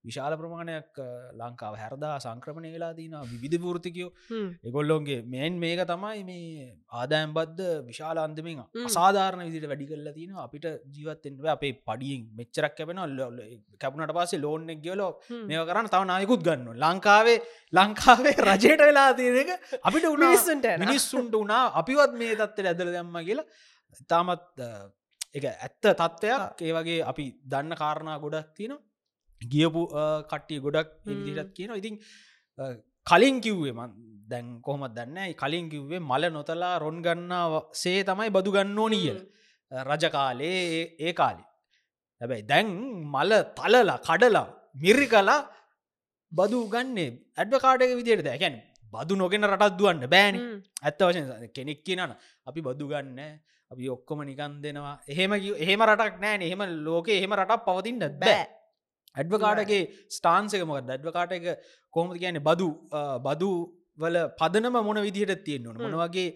[0.05, 0.99] විශාල ප්‍රමාණයක්
[1.41, 7.63] ලංකාව හැරදා සංක්‍රමණය වෙලා තින විධ පෘතිකයෝ ම්, එගොල්ලොන්ගේ මේන් මේක තමයි මේ ආදායම් බද්ධ
[7.89, 8.87] විශාල අන්දමින් ම්.
[8.89, 13.01] අසාධාරණ විදිට වැඩි කරලා තින අපිට ජීවත්තෙන්ව අපේ පඩියෙන් මෙච්චරක් කැපෙන
[13.79, 15.49] කැපුණට පස්සේ ලෝන්නෙක් ගලෝ ම්.
[15.69, 17.39] කරන්න තව නායකුත් ගන්න ලංකාවේ
[17.73, 19.51] ලංකාවේ රජයට වෙලා තියෙනක
[19.83, 20.31] අපිට උනා.
[20.85, 23.47] මිනිස්සුන්ට වනා අපිවත් මේ තත්වට ඇදල දැම්ම කියලා.
[24.01, 24.63] ඉතාමත්
[25.35, 26.63] එක ඇත්ත තත්ත්වයක්.
[26.63, 28.79] ඒ වගේ අපි දන්න කාරණා ගොඩක් තියෙන
[29.49, 29.89] ගියපු
[30.31, 30.89] කට්ටිය ගොඩක්.
[31.07, 31.97] විදිරත් කියන ඉතින්
[33.07, 33.91] කලින් කිව්වේ මන්
[34.29, 39.21] දැන් කොහොමත් දන්න කලින් කිව්වේ මල නොතලා රොන් ගන්නා සේ තමයි බදු ගන්න ඕනී කියල.
[39.73, 41.43] රජකාලේ ඒ- කාලි.
[42.21, 42.67] හැබැයි දැන්
[43.15, 45.41] මල තලලා කඩලා මිරි කලා
[46.33, 48.61] බදු ගන්නේ ඇඩ්වකාඩක විදියට දැකැන්
[48.93, 50.37] බදු නොගෙන රටත් දුවන්න බෑන.
[50.83, 52.13] ඇත්ත වශයෙන් කෙනෙක් කියනන
[52.47, 53.21] අපි බදු ගන්න
[53.71, 54.97] අපි ඔක්කොම නිකන් දෙනවා.
[55.09, 56.43] එහෙම එහෙම රටක් නෑන.
[56.43, 58.60] එහෙම ලෝක එහෙම රටක් පවතින්න බෑ
[59.17, 59.83] ඇඩ්වකාටගේ
[60.17, 61.47] ස්ටාන්සක මොක දැඩ්වකාට එක
[61.95, 62.69] කොහොමද කියන්නේ බදු
[63.27, 63.51] බදු
[63.99, 65.83] වල පදනම මොන විදිහට තියෙන්න්නවන.
[65.85, 66.29] මොන වගේ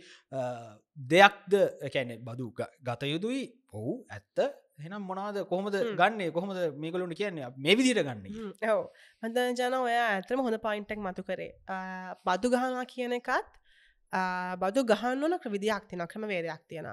[1.13, 1.55] දෙයක්ද?
[1.95, 3.43] කැනෙ බදු ගත යුතුයි.
[3.73, 4.39] ඔහු ඇත්ත.
[4.81, 5.97] එනම් මොනාද කොහොමද හ්ම්.
[6.01, 6.31] ගන්නේ?
[6.31, 7.51] කොහොමද මේකලුට කියන්නේ?
[7.57, 8.87] මේ විදිට ගන්නේ ඔව.
[9.23, 11.53] මද ජන ඔය ඇතරම හොඳ පයින්ටක් මතු කරේ.
[12.27, 13.53] බදු ගහනවා කියන එකත්
[14.63, 16.91] බදු ගහන්න ඕන විදියක් තින ක්‍රම වේදයක් තියෙන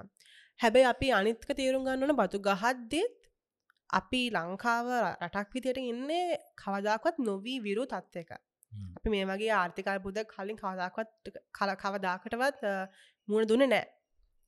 [0.60, 3.21] හැබැයි අපි අනිත්ක තේරුම් ගන්න ඕන බදු ගහද්දෙත්
[3.94, 4.88] අපි ලංකාව
[5.22, 8.32] රටක් විදියට ඉන්නේ කවදාකත් නොවී විරු තත්ත්වක
[8.72, 8.92] හ්ම්.
[8.98, 11.10] අපි මේ වගේ ආර්ථිකල් බුද කලින් කවදාකත්
[11.58, 12.62] කල කවදාකටවත්
[13.28, 13.86] මුණ දුන්න නෑ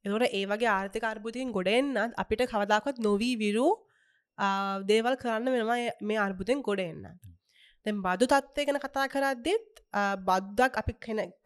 [0.05, 3.67] එතොට ඒ වගේ ආර්ථික අර්බුතින් ගොඩ එන්නත් අපිට කවදාකත් නොවී විරු
[4.85, 7.03] දේවල් කරන්න වෙනවා මේ අර්බුතෙන් ගොඩ එන්න.
[7.85, 9.83] දැන් බදු තත්වය ගැන කතා කරද්දෙත්
[10.27, 10.93] බද්දක් අපි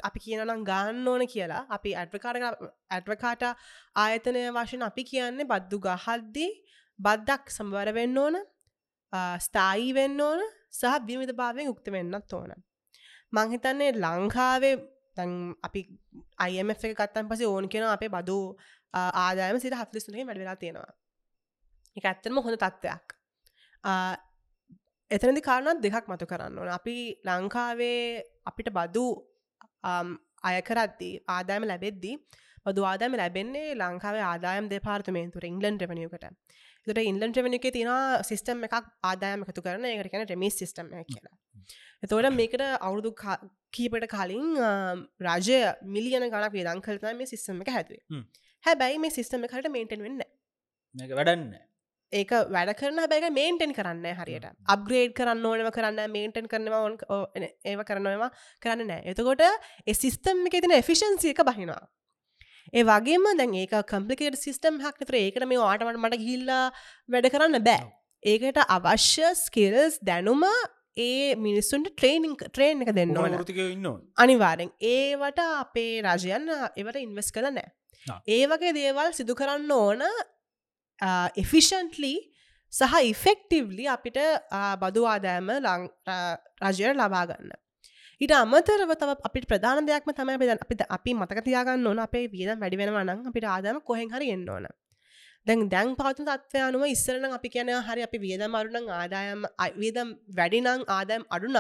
[0.04, 1.64] අපි කියනනම් ගාන්න ඕන කියලා.
[1.70, 2.38] අපි ඇඩ්වකාට
[2.90, 3.44] ඇඩ්වකාට
[3.96, 6.52] ආයතනය වශයෙන් අපි කියන්නේ බද්දු ගහද්දී
[7.00, 8.36] බද්දක් සම්වර වෙන්න ඕන
[9.14, 12.54] ආ, ස්ථායි වෙන්න ඕන සහ විමිධ භාවයෙන් උක්ත වෙන්නත් ඕන.
[13.36, 14.76] මංහිතන්නේ ලංකාවේ
[15.18, 15.32] තැන්
[15.68, 15.82] අපි
[16.46, 18.38] අයම එක කත්තන් පසේ ඕන කියෙන අපේ බදු
[18.94, 20.92] ආ, ආදායම සිට හත්ලිස්නගේ වැඩවෙලා තියෙනවා.
[21.98, 23.06] එක ඇත්තනම හොඳ තත්ත්වයක්.
[23.84, 24.14] ආ,
[25.12, 26.70] එතනදි කාරණත් දෙකක් මතු කරන්න ඕන.
[26.80, 28.02] අපි ලංකාවේ
[28.50, 29.06] අපිට බදු
[29.84, 30.10] අම්,
[30.44, 32.16] අයකරද්දී ආදායම ලැබෙද්දී
[32.66, 36.26] බදු ආදායම ලැබෙන්නේ ලංකාවේ ආදායම් දෙපාර්තමේන්තුර ඉංගලන් රෙවනියකට
[36.88, 37.92] තුට ඉන්ලන් රෙවනික තින
[38.30, 39.86] සිස්ටම් එකක් ආදායම එකතු කරන.
[39.88, 41.36] එකට කැන රෙමිස් සිස්ටම් කියලා.
[42.04, 43.12] එතෝට මේකට අවුරුදු
[43.76, 44.50] කීපට කලින්
[45.28, 45.62] රජය
[45.96, 48.26] මිලියන ගණක් වියදං කරතන මේ සිස්ටම එක හැතුවේ.
[48.64, 50.22] හැබැයි මේ සිස්ටම එකට මේටන් වෙන්න
[51.14, 51.48] වැඩන්න
[52.14, 54.48] ඒක වැඩ කරන බැක මේන්ටෙන් කරන්න හරියට.
[54.68, 56.96] අප්ග්‍රේඩ් කරන්න ඕනව කරන්න මේන්ටෙන් කරනවා ඕන්
[57.66, 58.30] ඒව කරනවා
[58.64, 61.82] කරන්න නෑ එතකොට ඒ සිිස්තම් එක තින එෆිෂන්සිය එක බහිනවා
[62.74, 66.64] ඒ වගේම දැන් ඒක කම්පලිකේට සිිස්ටම් හක්නතර ඒකට මේ ආටමට මට ගිල්ලා
[67.10, 67.86] වැඩ කරන්න බෑ.
[68.24, 70.44] ඒකට අවශ්‍ය ස්කිල්ස් දැනුම
[70.98, 73.38] ඒ මිනිස්සුන්ට ට්‍රේනිං ට්‍රේන් එක දෙන්න ඕන.
[73.42, 77.70] ෘතික ඉන්න අනිවාරෙන් ඒවට අපේ රජයන් ඒවට ඉන්වස් කළ නෑ.
[78.28, 80.04] ඒ වගේ දේවල් සිදු කරන්න ඕන
[81.44, 82.16] එෆිෂන්ටලි
[82.74, 84.20] සහ ඉෆෙක්ටිව්ලි අපිට
[84.82, 87.54] බදු ආදෑම රජයට ලබාගන්න
[88.22, 92.60] ඊට අමතරව තව අපිට ප්‍රධාන දෙයක්ම තමයි අපි දැන්- අපිට අපි මතකතියාගන්න ඕන අපේ වියදම්
[92.64, 94.66] වැඩි වෙනවා නම් අපිට ආදායම කොහෙන් හරි එන්න ඕන.
[95.48, 100.10] දැන් දැන් පවත්න තත්වය අනුව ඉස්සරන අපි කියන හරි අපි වියදම් අරුණං ආදායම් අ- වියදම්
[100.38, 101.58] වැඩිනං ආදායම් අඩුනං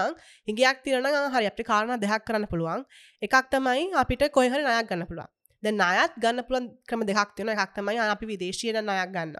[0.47, 2.81] හිගයක් තිරන හරි අපි කාරණ දෙයක් කරන්න පුළුවන්.
[3.21, 5.29] එකක් තමයි අපිට කොහරි නයක් ගන්න පුළුවන්.
[5.63, 9.35] ද නායත් ගන්න පුළන් ක්‍රම දෙයක් තියෙන එකක් තමයි අපි විදේශීයට නයක් ගන්න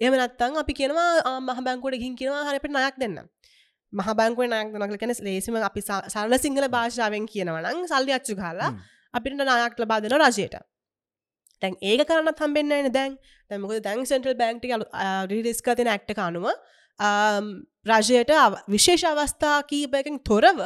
[0.00, 3.18] එහම නත්තං අපි කියනවා ආ, මහ බැංකුවට ගින් කියනවා හරිපට නයක් දෙන්න.
[3.92, 8.70] මහ බංකුව නයක් දනක කෙන ලේසිම අපි සරල සිංහල භාෂාවෙන් කියනවනං සල්ලි අච්චු කාලා
[9.14, 10.56] අපිට නායක් ලබා දෙන රජයට.
[11.62, 13.18] තැන් ඒක කරන්න හම්බෙන්න්න එන දැන්.
[13.50, 14.68] දැමක දැන් සෙන්ටල් බැංටි
[15.48, 16.16] රිස්ක තින ඇක්ට
[17.00, 17.46] ආම්,
[17.90, 18.32] රජයට
[18.68, 20.58] විශේෂ අවස්ථා කීපයකින් තොරව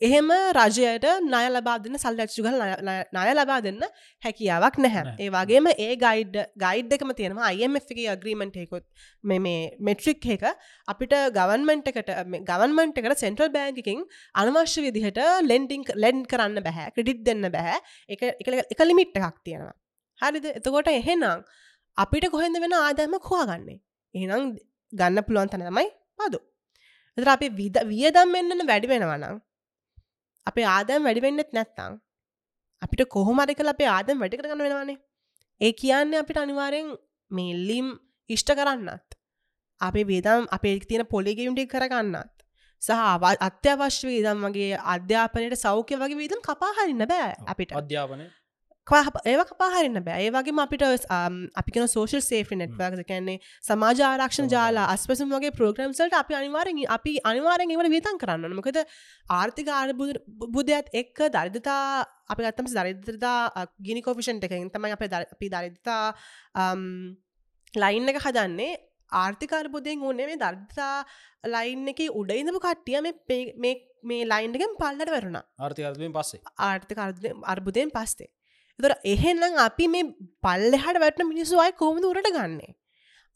[0.00, 2.58] එහෙම රජයට නය ලබා දෙන්න සල්ලක්ෂුගල
[3.12, 3.82] නය ලබා දෙන්න
[4.24, 5.02] හැකියාවක් නැහැ.
[5.28, 5.74] නැහැ.
[5.78, 7.44] ඒ ගයිඩ් ගයිඩ් එකම තියෙනවා.
[7.44, 8.84] අයමගේ අග්‍රීමෙන්ට් එකකුත්
[9.24, 10.44] මේ මෙට්‍රික් එක
[10.88, 12.10] අපිට ගවන්මෙන්ට් එකට
[12.50, 17.78] ගවන්මෙන්ට් එකට සෙන්ට්‍රල් බෑංකින් අනවශ්‍ය විදිහට ලෙන්ඩිං ලෙන්් කරන්න බැහැ ක්‍රඩිට් දෙන්න බැහැ
[18.08, 19.74] එක එක- එක ලිමිට් එකක් තියෙනවා.
[20.20, 20.44] හරිද?
[20.44, 21.44] එතකොට එහෙනම්
[21.96, 23.80] අපිට කොහෙද වෙන ආදෑම හොයාගන්නේ?
[24.14, 24.56] එහෙනම්
[24.92, 26.38] ගන්න පුළුවන් තැන තමයි පදු.
[27.18, 29.40] එතර අපි විද වියදම් එන්නන වැඩි වෙනවනම්
[30.46, 31.94] අපේ ආදෑම් වැඩිවෙන්නෙත් නැත්තං
[32.82, 34.98] අපිට කොහොමරි කල අපේ ආදම් වැඩි කරගන්න වෙනවානේ.
[35.60, 36.88] ඒ කියන්නේ අපිට අනිවාරයෙන්
[37.30, 37.88] මෙල්ලිම්
[38.30, 39.08] ඉෂ්ට කරන්නත්
[39.80, 42.32] අපේ වේදම් අපේ තියෙන පොලිගෙම්ටි කරගන්නත්
[42.82, 47.72] සහ අව- අත්‍යවශ්‍ය වේදම් වගේ අධ්‍යාපනයට සෞඛ්‍ය වගේ වීදම් කපාහරින්න බෑ අපිට.
[47.72, 48.26] අධ්‍යාපනය?
[48.86, 50.22] කවා- ඒව කපාහරන්න බෑ.
[50.22, 55.52] ඒ වගේ අපිට අම්, අපි කන සෝෂල් සේෆි නෙට්වර්ක් කියන්නේ සමාජ ආරක්ෂණ ජාලා අස්පසම් වගේ
[55.58, 58.80] ප්‍රෝග්‍රම්සල්ට අපි අනිවාරෙන් අපි අනිවාරෙන් ඒවට විතන් කරන්න මොකද
[59.30, 61.80] ආර්ථික ආරබුදයත් එක්ක දරිදතා
[62.28, 66.02] අපි ගත්තම දරිද්‍රතා ගිනි කෝපිෂන්ට එකෙන් තමයි අප අපි දරිදතා
[67.74, 68.72] ලයින් එක හදන්නේ.
[69.12, 71.04] ආර්ථිකාරබුදයෙන් ඕනේ මේ දර්තා
[71.46, 73.00] ලයින් එක උඩයිඳපු කට්ටිය
[74.04, 75.38] මේ ලයින්ඩගෙන් පල්ලට වැරුණ.
[75.58, 76.40] ආර්ථිකත්වයෙන් පස්සේ?
[76.60, 76.98] ආර්ථික
[77.46, 78.28] අර්බුදයෙන් පස්සේ
[78.78, 80.04] එතොර එහෙනම් අපි මේ
[80.44, 82.70] පල්ලෙහට වැටන මිනිස්සු අයි කොහොමද උරට ගන්නේ?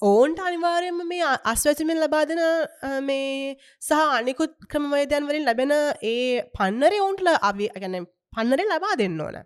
[0.01, 5.72] ඔවුන්ට අනිවාරයම මේ අ- අස්වැචමෙන් ලබාදන අ, මේ සහ අනිකුත් ක්‍රමවේදයන් වලින් ලැබෙන
[6.05, 7.96] ඒ පන්නරේ ඔවුන්ටල අවි ගැන
[8.33, 9.37] පන්නරේ ලබා දෙන්න ඕන.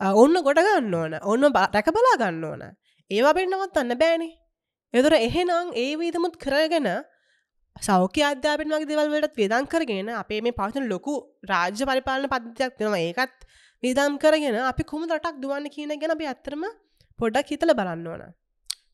[0.00, 1.14] අ, ඔන්න ගොඩ ගන්න ඕන.
[1.24, 2.62] ඔන්න බ- රැක බලා ගන්න ඕන.
[3.10, 4.28] ඒවා පෙන්නවත් අන්න බෑනි.
[4.94, 6.88] එතුර එහෙනම් ඒ වීතමුත් කරගෙන
[7.76, 11.14] සෞඛ්‍ය අධ්‍යාපන වගේ දෙවල්වලට වේදන් කරගෙන අපේ මේ පවතන ලොකු
[11.50, 13.38] රාජ්‍ය පරිපාලන පද්ධතියක් දෙනවා ඒකත්
[13.82, 16.62] වේදම් කරගෙන අපි කොම රටක් දුවන්න කියන ගැන අපි ඇත්තරම
[17.18, 18.22] පොඩ්ඩක් හිතල බලන්න ඕන.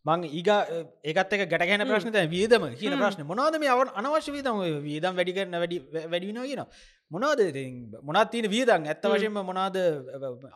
[0.08, 0.50] මං ඒග
[1.10, 1.88] ඒකත් එක ගැටගැන.
[1.90, 3.00] ප්‍රශ්නත වියදම කියන.
[3.00, 3.24] ප්‍රශ්න.
[3.32, 5.78] මොනාද මේ අව අනවශ්‍ය වීතම වීදම් වැඩි කරන වැඩි
[6.12, 6.64] වැඩින කියන
[7.10, 7.40] මොනාද
[8.08, 9.04] මොනත් තියන වියදන් ඇත්ත.
[9.12, 9.76] වශයෙන්ම මොනාද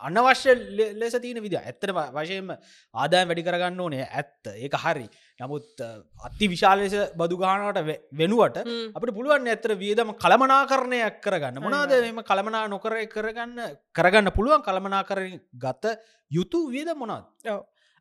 [0.09, 0.55] අනවශ්‍ය
[1.03, 2.55] ලෙස තියන විද ඇත්තට වශයෙන්ම
[2.95, 4.07] ආදායම් වැඩි කරගන්න ඕනේ.
[4.21, 4.53] ඇත්ත.
[4.65, 5.07] ඒක හරි.
[5.41, 5.81] නමුත්
[6.29, 7.81] අති විශාල ලෙස බදු ගානට
[8.21, 8.63] වෙනුවට
[8.97, 11.63] අපට පුළුවන් ඇතර වියදම කළමනා කරණයක් කරගන්න.
[11.67, 11.97] මොනාද.
[12.09, 13.61] මෙම කළමනා නොකර කරගන්න
[13.99, 15.21] කරගන්න පුළුවන් කළමනා කර
[15.65, 15.97] ගත
[16.31, 17.25] යුතු වියද මොනාද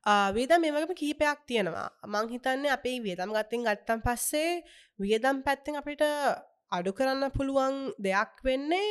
[0.06, 1.90] වේදම් මේ වගේම කීපයක් තියෙනවා.
[2.08, 4.64] මං හිතන්නේ අපේ වියදම් ගත්තෙන් ගත්තම් පස්සේ
[5.00, 6.02] වියදම් පැත්තෙන් අපිට
[6.72, 8.90] අඩු කරන්න පුළුවන් දෙයක් වෙන්නේ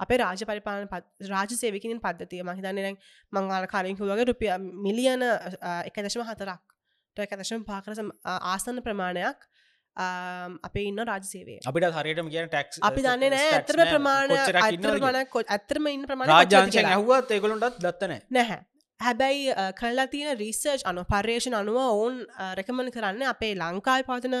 [0.00, 0.88] අපේ රාජ පරිපාලන
[1.32, 2.42] රාජ සේවකින් පද්ධතිය.
[2.42, 2.94] මහිතන්නේ
[3.32, 4.52] මංගල කලින්කු වගේ රුපිය
[4.86, 6.62] මිලියන එක දශම හතරක්.
[7.16, 7.92] එක දශම පාකර
[8.52, 9.38] ආසන්න ප්‍රමාණයක්
[10.68, 13.50] අපේ ඉන්න රාජ සේවේ අපිට හරියටම කියන ටැක්ස් අපි දන්නේ නෑ.
[13.58, 18.60] ඇතරම ප්‍රමාණ ඇතර මන කො ඇතරම ඉන්න ප්‍රමාණ රාජාංශයෙන් ඇහුවත් ඒගොලුන්ටත් දත්තනෑ නැහැ
[19.00, 22.16] හැබැයි කරලා තියෙන රිසර්ච් අනු පර්යේෂණ අනුව ඔවුන්
[22.58, 24.36] රැකමන් කරන්න අපේ ලංකායි පවතන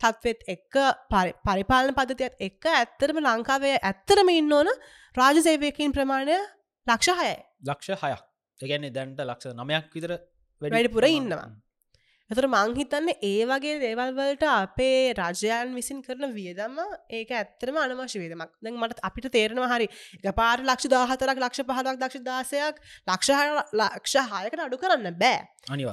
[0.00, 0.74] තත්වෙත් එක්ක
[1.12, 4.70] පරි- පරිපාලන පද්ධතියත් එක්ක ඇත්තරම ලංකාවේ ඇත්තරම ඉන්න ඕන
[5.14, 6.38] රාජසේවයකින් ප්‍රමාණය
[6.86, 7.36] ලක්ෂ හයයි.
[7.64, 8.22] ලක්ෂ හයක්.
[8.60, 10.12] ඒගැන්නේ දැන්ට ලක්ෂ නමයක් විතර
[10.62, 11.44] වැඩි වැඩිපුර ඉන්නවා.
[12.30, 16.76] එතර මංහිතන්න ඒ වගේ දේවල්වලට අපේ රජයන් විසින් කරන වියදම
[17.10, 19.88] ඒක ඇත්තරම අනවශ්‍ය වේදමක් දැන් මට අපිට තේරෙනවා හරි.
[20.20, 23.30] එක පාර ලක්ෂ දාහතරක් ලක්ෂ පහලක් දක්ෂ දාසයක් ලක්ෂ
[23.80, 25.38] ලක්ෂ හයකට අඩු කරන්න බෑ.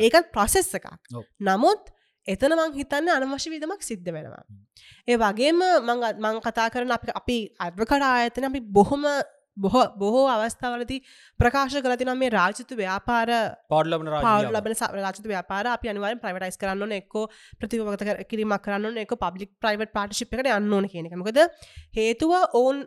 [0.08, 0.92] ඒකත් ප්‍රොසෙස් එකක්.
[1.40, 1.94] නමුත්
[2.28, 4.44] එතන මං හිතන්න අනවශ්‍ය විදමක් සිද්ධ වෙනවා.
[5.08, 9.08] ඒ වගේම මං කතා කරන අපි අපි අඩ්වකට ආයතන අපි බොහොම
[9.58, 10.98] බොහෝ බොහෝ අවස්ථාවලති
[11.40, 13.30] ප්‍රකාශ කලතින මේ රාජිතු ව්‍යාපාර
[13.70, 17.16] පාඩ්ලබන පාඩ ලබන රාජිත ව්‍යාපාර අපි අනිවාරෙන් ප්‍රයිවටයිස් කරන්න එක්ක
[17.60, 21.40] ප්‍රතිවගත කිරීමක් කරන්න එක පබ්ලික් ප්‍රයිවට් පාටිශිප් එකට යන්න ඕන කියනකමකද
[22.00, 22.84] හේතුව ඔවුන්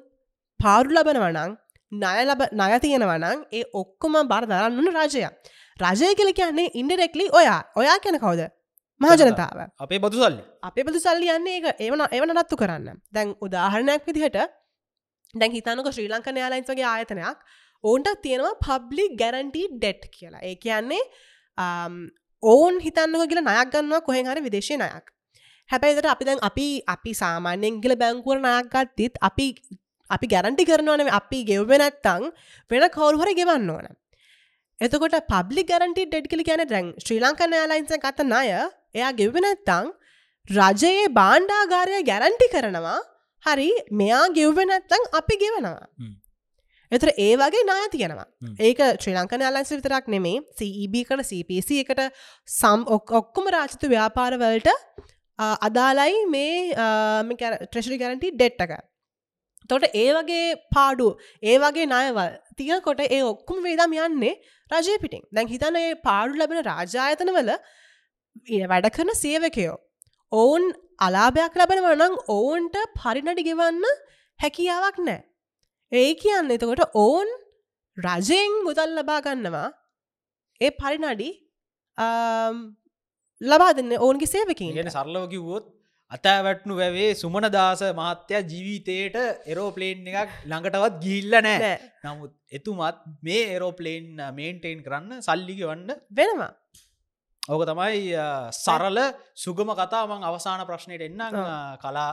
[0.61, 1.57] පාඩු ලබන වනං
[1.93, 5.25] ණය ලබ ණය තියෙනවනං ඒ ඔක්කොම බර දරන්නන රජය.
[5.81, 7.61] රජය කියල කියන්නේ ඉන්ඩරෙක්ලි ඔයා.
[7.77, 8.43] ඔයා කැන කවුද?
[9.01, 13.01] මහජනතාව අපේ බදු සල්ලි අපේ බදු සල්ලි යන්නේ එක ඒවන එවන නත්තු කරන්න.
[13.11, 14.39] දැන් උදාහරණයක් විදිහට
[15.35, 17.39] දැන් හිතනක ශ්‍රී ලංක යාලයින්ස් වගේ ආයතනයක්.
[17.85, 20.43] ඕන්ට තියෙනවා පබ්ලික් ගැරන්ටී ඩෙට් කියලා.
[20.43, 21.03] ඒ කියන්නේ
[21.59, 22.11] um,
[22.43, 25.15] ඔවුන් හිතන්නක කියල නයක් ගන්නවා කොහෙන් හරි විදේශය නයක්
[25.71, 29.47] හැබැයිදට අපි දැන් අපි අපි සාමාන්‍යෙන් කියල බැංකුවර නයක් ගත්තිත් අපි
[30.11, 32.29] අපි ගැරන්ටි කරනවන අපි ගෙව්වෙනැත්තං
[32.71, 33.87] වෙන කවුරුහර ගෙවන්න ඕන.
[34.79, 38.43] එතකොට පබ්ලි ගැරන්ටි ඩෙඩ් කලි කියන රැන් ශ්‍රී ලංකන යාලයින්ස ගත ණය
[38.95, 39.93] එයා ගෙව්වෙනැත්තං
[40.49, 42.99] රජයේ බාණ්ඩාගාරය ගැරන්ටි කරනවා.
[43.45, 43.69] හරි
[44.01, 45.89] මෙයා ගෙව්වෙනැත්තං අපි ගෙවනවා.
[46.93, 48.27] එතර ඒ වගේ නාය තියෙනවා.
[48.67, 52.03] ඒක ශ්‍රී ලංකන අලන්ස විතරක් නෙමේ CEB කට CPC එකට
[52.49, 54.71] සම් ඔක්කොම රාජිත ව්‍යාපාරවලට
[55.69, 56.55] අදාලයි මේ
[57.33, 58.79] ට්‍රෙශරි ගැරන්ටි ඩෙට්ටක
[59.71, 60.47] තොට ඒ වගේ
[60.77, 61.09] පාඩු
[61.43, 64.35] ඒ වගේ නායවල් තියකොට ඒ ඔක්කුම වේදම් යන්නේ
[64.71, 65.23] රජය පිටින්.
[65.35, 67.53] දැන් හිතන ඒ පාඩු ලැබෙන රාජායතනවල
[68.73, 69.77] වැඩ කරන සේවකයෝ
[70.33, 70.65] ඔවුන්
[70.99, 73.85] අලාභයක් ලබන වනං ඔවුන්ට පරිනඩි ගෙවන්න
[74.41, 75.21] හැකියාවක් නෑ
[75.93, 77.31] ඒ කියන්න එතකොට ඔවුන්
[77.97, 79.69] රජයෙන් මුදල් ලබා ගන්නවා.
[80.61, 81.31] ඒ පරිනඩි
[83.41, 85.67] ලබා දෙන්න ඔවුන්ගේ සේවකින් ගෙන සරලව කිව්වොත්
[86.13, 89.17] අතෑවැට්නු වැවේ සුමන දාස මහත්තයා ජීවිතයට
[89.53, 91.73] එරෝපලේන් එකක් ළඟටවත් ගිල්ල නෑ
[92.05, 96.53] නමුත් එතුමත් මේ එරෝපලේන් මේන්ටේන් කරන්න සල්ලිග වන්න වෙනවා
[97.49, 98.13] ඕක තමයි
[98.55, 98.99] සරල
[99.35, 101.23] සුගම කතාමං අවසාන ප්‍රශ්නයට එන්න
[101.81, 102.11] කලා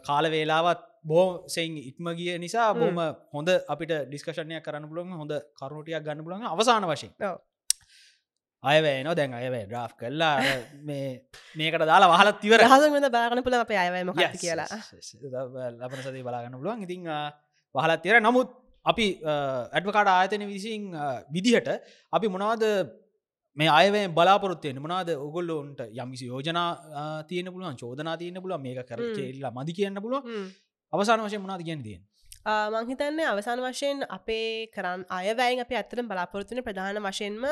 [0.00, 2.98] කාල වේලාවත් බෝ සෙන් ඉක්ම ගිය නිසා බොම
[3.32, 7.12] හොඳ අපිට ඩිස්කශනයක් කරන්න පුළන් හොඳ කරුණටියක් ගන්න පුළන් අවසාන වශයෙන්.
[8.64, 10.36] අයවැය නො දැන් අයවැ ඩ්‍රා් කල්ලා
[10.82, 11.24] මේ
[11.56, 14.68] මේකට දාලා වහලත් තිවර හසමද බාගන පුළ අප අයවම කියලා.
[15.72, 16.82] ලබන සති බලාගන්න පුළුවන්.
[16.82, 17.08] ඉතිං
[17.74, 18.48] වහලත් තිර නමුත්
[18.86, 19.06] අපි
[19.72, 20.92] ඇඩ්වකාඩ ආයතන විසින්
[21.30, 21.68] විදිහට
[22.12, 22.64] අපි මොනවද
[23.58, 26.68] මේ අයවේ බලාපොරත්වය මනාද ඔගොල්ලොන්ට යමිසි යෝජනා
[27.24, 30.28] තියන පුළුවන් චෝදනා තියන පුල මේක කර කෙල්ලා මදි කියන්න පුළුව
[30.92, 32.02] අවසාන වශය මනාද කියෙන් තියෙන්
[32.74, 37.44] මංහිතන්නේ අවසාන වශයෙන් අපේ කරන්න අයවැයි අප ඇත්තන බලාපොරත්තුන ප්‍රධාන වශයෙන්ම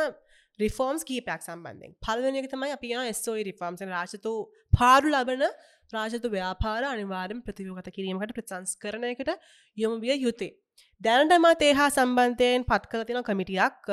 [0.58, 2.92] රිෆෝම්ස් කීපයක් සම්බන්ධෙන් පලවනක තමයි අපි
[3.22, 4.32] ස්ෝයි රිෆෝම්ස රාජතු
[4.72, 5.44] පාඩු ලබන
[5.92, 9.32] රාජතු ව්‍යාපාර අනිවාරෙන් ප්‍රතිවගත කිරීමකට ප්‍රසංස් කරනයකට
[9.76, 10.52] යොම විය යුතේ.
[11.00, 13.90] දැනටම තේහා සම්බන්ධයෙන් පත් කල තින කමිටියක්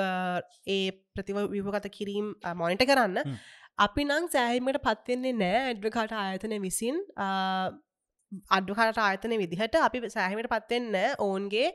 [0.68, 3.18] ඒ ප්‍රතිව විපගත කිරීම් මොනිට කරන්න.
[3.78, 7.02] අපි නං සෑහිමට පත්වෙන්නේ නෑ ඇඩ්වකාට ආයතනය විසින්.
[8.50, 11.68] අඩුහට ආයතන විදිහට අපි සෑහිමට පත්වෙන්න ඔවුන්ගේ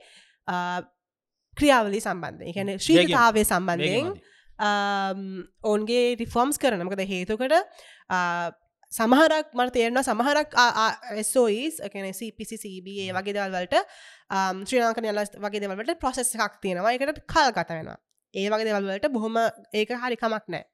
[1.57, 4.11] ක්‍රියාවලි සම්බන්ධය ගැන ශ්‍රීතාවේ සම්බන්ධයෙන්
[4.59, 7.55] ඔවන්ගේ රිෆෝම්ස් කරනමකද හේතුකට
[8.93, 10.55] සමහරක් මට තේරෙන සමහරක්
[11.25, 13.77] ස්ෝයිස් කැන CPCCB වගේ දවල්වලට
[14.65, 16.93] ශ්‍රී ලංකන යල වගේ දෙවලට ප්‍රොසෙස් එකක් තියෙනවා.
[16.97, 17.99] එකට කල් ගත වෙනවා.
[18.35, 19.37] ඒ වගේ දෙවල්වලට බොහොම
[19.73, 20.65] ඒක හරිකමක් නෑ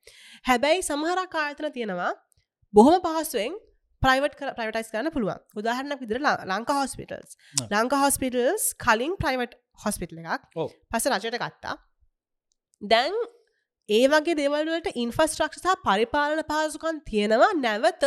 [0.47, 2.12] හැබැයි සමහරක් ආයතන තියෙනවා
[2.75, 3.59] බොහොම පහසුවෙන්
[4.03, 5.40] ප්‍රයිවට් ප්‍රයිවටයිස් කරන්න පුළුවන්.
[5.59, 7.37] උදාහරණක් විදිර ලංකා හොස්පිටල්ස්
[7.70, 10.51] ලංකා හොස්පිටල්ස් කලින් ප්‍රයිවට් හොස්පිටල එකක්
[10.90, 11.75] පස රජයට ගත්තා.
[12.83, 13.14] දැන්
[13.88, 18.05] ඒ වගේ දෙවල්වලට ඉන්ෆස්ට්‍රක්ෂ සහ පරිපාලන පාසුකන් තියෙනවා නැවත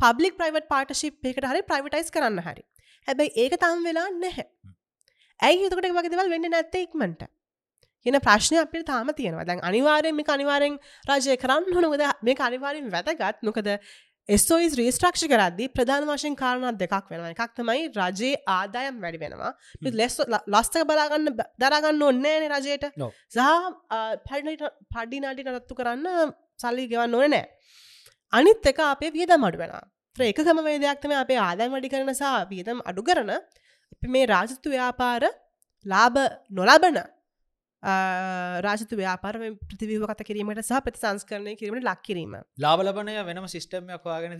[0.00, 2.64] පබ්ලික් ප්‍රයිවට් පාටශිප් එකට හරි ප්‍රයිවටයිස් කරන්න හරි.
[3.08, 4.46] හැබැයි ඒක තම් වෙලා නැහැ.
[5.40, 7.22] ඇයි එතකට වගේ දෙවල් වෙන්න නැත්ත ඉක්මට
[8.06, 9.44] කියන ප්‍රශ්නය අපිට තාම තියෙනවා.
[9.44, 13.42] දැන් අනිවාරයෙන් මේ අනිවාරෙන් රජය කරන්න හොනොද මේ අනිවාරෙන් වැදගත්.
[13.42, 13.70] නොකද
[14.38, 19.52] ස්ෝයිස් රීස්ට්‍රක්ෂ කරද්දි ප්‍රධාන වශයෙන් කාරණත් දෙකක් වෙන එකක් තමයි රජයේ ආදායම් වැඩි වෙනවා.
[20.00, 20.18] ලෙස්
[20.54, 22.84] ලස්තක බලාගන්න දරගන්න ඔන්නේන රජයට.
[23.34, 23.40] සහ
[24.94, 27.48] පඩිනාටි නරත්තු කරන්න සල්ලි ගෙවන්න ඕන නෑ.
[28.32, 29.72] අනිත් එක අපේ වියද මඩු වෙන
[30.18, 33.32] ඒකම වේදයක්තම අපේ ආදායම් වැඩි කරන සහ වියදම් අඩු කරන.
[34.14, 35.24] මේ රාජත්තු ව්‍යාපාර
[35.86, 36.18] ලාභ
[36.50, 37.00] නොලබන
[37.82, 44.36] රාජතු ව්‍යාපාර ප්‍රතිවීව කත කිරීමට සහ ප්‍රති සංස්කරණය කිරීමට ලක් කිරීම ලාබලබනය වෙනම සිිස්ටම්යක් වාගෙන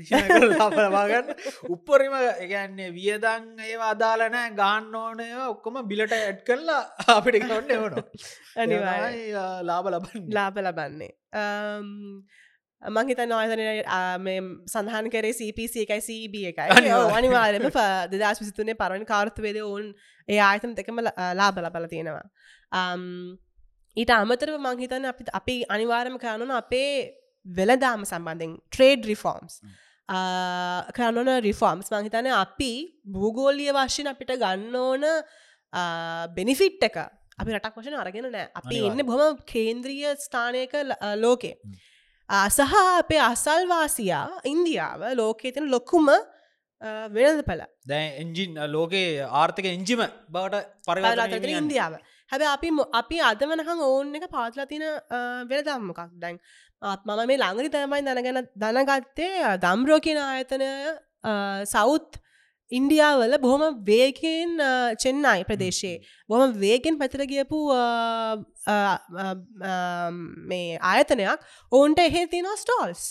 [0.53, 1.33] ලාබලවාගන්න
[1.71, 6.83] උපරිම එකන්නේ වියදං ඒවා අදාලනෑ ගාන්න ඕනය ඔක්කොම බිලට ඇඩ් කරලා
[7.17, 7.97] අපිට කොන්න එවන
[9.65, 11.13] ලාබ ලබන්න ලාබ ලබන්නේ
[12.83, 13.61] මංහිත නොයතන
[14.67, 16.91] සඳහන් කරේ CPC එකයි CB එකයි.
[17.19, 17.67] අනිවාරම
[18.13, 19.93] දෙදස් විසිතුනේ පරවනි කාර්තවේද ඔවුන්
[20.29, 21.01] ඒ ආයතන දෙකම
[21.35, 22.25] ලාබ ලබල තියෙනවා.
[23.97, 26.91] ඊට අමතරව මංහිතන අපි අපි අනිවාරම කරනුන අපේ
[27.47, 29.61] වෙලදාම සම්බන්ධෙන් ට්‍රේඩ් රිෆෝම්ස්
[30.99, 32.73] කරනුන රිෆෝම්ස් මංහිතන අපි
[33.15, 35.05] භූගෝලිය වශයෙන් අපිට ගන්න ඕන
[36.37, 36.99] බෙනිෆිට් එක
[37.41, 38.49] අපි රටක් වශන අරගෙන නෑ.
[38.55, 38.77] අපි.
[38.89, 40.73] එන්න බොම කේන්ද්‍රීය ස්ථානයක
[41.17, 41.55] ලෝකේ
[42.31, 46.09] සහ අපේ අසල්වාසියා ඉන්දියාව ලෝකයේ තින ලොකුම
[47.17, 51.95] වෙනද පල දැ එන්ජින් ලෝකේ ආර්ථක එංජිම බවට පරලාතර ඉන්දියාව.
[52.31, 54.87] හැබ අපි අපි අදවනහං ඕන්න එක පාත්ලා තින
[55.51, 56.39] වෙන දම්මකක් දැන්
[57.05, 60.71] මම මේ ළඟරි තමයි දැනගෙන දැනගත්තේ දම්රෝ කියන ආයතනය
[61.75, 62.20] සෞත්
[62.73, 64.53] ඉන්ඩියාවල බොහොම වේකෙන්
[65.03, 65.97] චෙන්නයි ප්‍රදේශයේ.
[66.31, 67.59] බොහම වේගෙන් පැතර ගියපු
[70.53, 73.05] මේ ආයතනයක් ඔවුන්ට එහෙ තිනවා ස්ටෝල්ස්.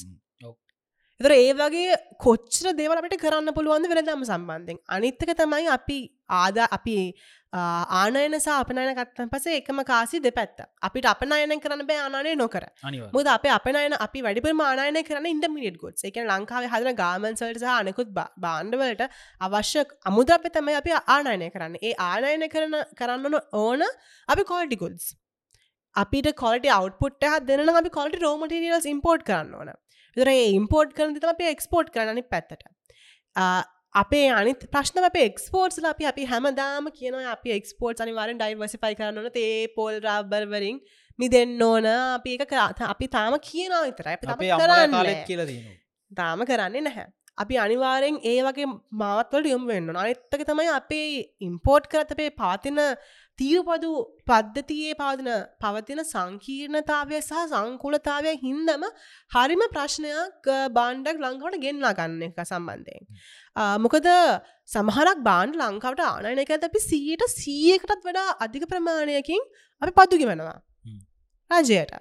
[1.19, 1.95] එතර ඒ වගේ
[2.25, 5.97] කොච්චර දේවලට කරන්න පුළුවන්ද වෙනදම සම්බන්ධෙන් අනිත්තක තමයි අපි
[6.37, 6.95] ආදා අපි
[7.53, 10.59] ආනයන සහ අපනයන කත්තන් පසේ එකම කාසි දෙපැත්ත.
[10.81, 12.65] අපිට අපනයන කරන්න බෑ ආනය නොකර.
[13.13, 19.03] මුද අප අපනයන අපි වැඩිපුර මානයන කරන ඉන්ඩමිනිට ගොඩ් එක ලංකාව හදන ගාමන්සල්ට අනෙකුත් බාණ්ඩවලට
[19.41, 21.79] අවශ්‍ය අමුද්‍රප තමයි අපි ආනයනය කරන්න.
[21.81, 23.83] ඒ ආනයන කරන කරන්න ඕන
[24.29, 25.09] අපි කොල්ටි ගුල්ස්
[25.95, 29.73] අපිට කොලට අවට්පුට් හ දෙන අපි කොලට රෝමටිරියල්ස් ඉම්පෝර්ට් කරන්න ඕන.
[30.17, 32.63] විතර ඉම්පෝර්ට් කරන තම අප එක්ස්පෝර්ට් කරනනි පැත්තට
[33.95, 39.67] අපේ අනි ප්‍රශ්න අප එක්ස්පෝර්ට්ස් අපි අපි හැමදාම කියන අපි එක්ස්පෝර්ට් අනිවාරෙන් ඩයිවසිෆයි කරන්නන තේ
[39.77, 40.81] පෝල් රබර්වරින්
[41.19, 41.85] මි දෙන්න ඕන.
[41.85, 45.25] අපි එක කරා අපි තාම කියනවා අම්මලා කරන්නේ කාලෙත් නෑ.
[45.25, 45.77] කියලා තියෙනවා
[46.11, 47.07] තාම කරන්නේ නැහැ.
[47.37, 48.67] අපි අනිවාරෙන් ඒ වගේ
[49.01, 51.09] මාවත්වලට යොම් වෙන්න අනිත්තක තමයි අපේ
[51.47, 52.79] ඉම්පෝර්ට් කරත අපේ පාතින
[53.39, 53.91] තීරපදු
[54.29, 55.29] පද්ධතියේ පාදන
[55.63, 58.83] පවතින සංකීර්ණතාවය සහ සංකුලතාවය හින්දම
[59.31, 63.05] හරිම ප්‍රශ්නයක් බාණ්ඩක් ලංකාවට ගෙන්ලා ගන්න එක සම්බන්ධයෙන්.
[63.83, 64.07] මොකද
[64.69, 69.41] සමහරක් බාණ්ඩ ලංකාවට ආනයන එක අපි සීයට සීයකටත් වඩා අධික ප්‍රමාණයකින්
[69.81, 69.91] අපි
[70.85, 70.99] හ්ම්.
[71.51, 71.93] රජයට.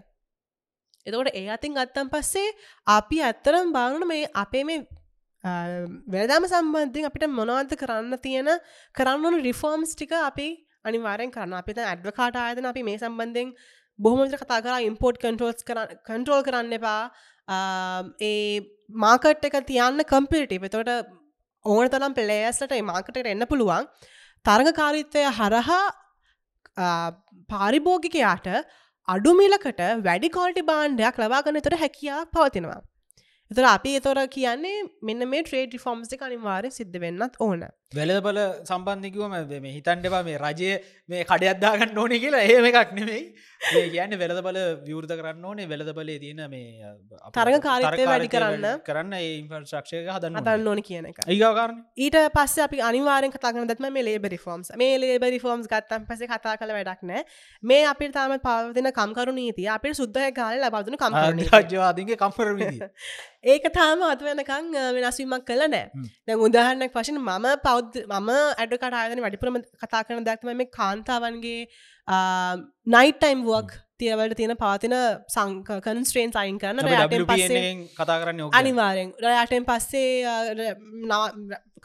[1.07, 2.55] එතකොට ඒ අතින් ගත්තන් පස්සේ
[2.87, 4.81] අපි ඇත්තරම් බානුන මේ අපේ මේ
[6.15, 8.51] වෙනදාම සම්බන්ධින් අපිට මොනවද කරන්න තියෙන
[8.95, 10.49] කරන්නන රිෆෝම්ස් ටික අපි
[10.85, 13.55] අනිවාරෙන් කරන්න අපිත ඇඩ්වකාට ආයතන අපි මේ සම්බන්ධෙන්
[13.99, 15.65] බොහොමට කතා කර ඉම්පෝර්ට් කන්ටෝල්ස්
[16.09, 17.03] කන්ට්‍රෝල් කරන්න එපා.
[18.23, 18.61] ඒ
[19.05, 21.18] මාකට් එක තියන්න කම්පිටි එතකොට
[21.65, 23.89] ඕන තරම් පෙළේස්ලට මාකටට එන්න පුළුවන්
[24.45, 25.81] තරඟකාරීත්වය හරහා
[26.77, 27.11] ආ,
[27.49, 28.47] පාරිභෝගිකයාට
[29.09, 32.81] අඩුමිලකට වැඩි කොල්ටි බාණ්ඩයක් ලබාගන්න තොර හැකියාවක් පවතිනවා.
[33.51, 39.71] එතර අපි එතොර කියන්නේ මෙන්න මේ ට්‍රේඩ් ෆෝම්ස් අනිවාරය සිද්ධ වෙන්නත් ඕන වෙලබල සම්බන්ධිකුවම මේ
[39.73, 40.73] හිතන්ටපා මේ රජය
[41.09, 43.23] මේ කඩයක්දාගන්න ඕන කියලා ඒම එකක් නෙමෙයි.
[43.61, 45.65] ඒ කියන්න වෙලදබල විවෘත කරන්න ඕනේ.
[45.67, 48.67] වෙලදබලේ තියෙන මේ අප- තරගකාරීත්වය වැඩි කරන්න.
[48.85, 51.23] කරන්න ඒ ඉන්ෆර්ශක්ෂය හදන්න අතන්න ඕන කියන එක.
[51.27, 56.27] ඒකාරණ ඊට පස්ස අපි අනිවාරෙන් කතාගන දත්ම මේ ලේබරි ෆෝම්ස් මේ ලේබරි ෆෝම්ස් ගත්තම් පස
[56.27, 57.25] කතා කළ වැඩක් නෑ
[57.63, 62.53] මේ අපි තාම පවතින කම්කරු නීතිය අපිට සුද්දය කාල ලබදන කම්කරු රාජ්‍යවාදගේ කම්පර
[63.49, 65.85] ඒක තාම අත වෙනකං අ, වෙනස්වීමක් කළ නෑ.
[66.27, 67.47] දැ උදාහරනක් වශයෙන් මම
[67.79, 71.61] පෞද් මම ඇඩකට ආයතන වැඩිපුරම කතා කරන දැක්ම මේ කාන්තාවන්ගේ
[72.87, 74.97] නයිටයිම් වුවක් තියවලට තියෙන පවතින
[75.35, 80.11] සංක කන්ස්ට්‍රේන් සයින් කරන රෑටෙන් පස්සේ කතා කරන්න අනිවාරෙන් රයාටෙන් පස්සේ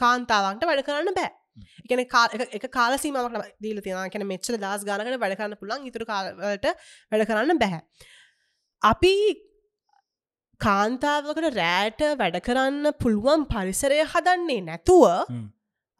[0.04, 1.32] කාන්තාවන්ට වැඩ කරන්න බෑ.
[1.86, 2.04] එකන
[2.58, 6.70] එක කාල සීමක් දීල තියෙන කෙන මෙච්චල දස් ගානකට වැඩ කරන්න පුළන් ඉතුර කාලට
[7.12, 7.82] වැඩ කරන්න බැහැ
[8.82, 9.16] අපි
[10.62, 15.06] කාන්තාවකට රෑට වැඩ කරන්න පුළුවන් පරිසරය හදන්නේ නැතුව.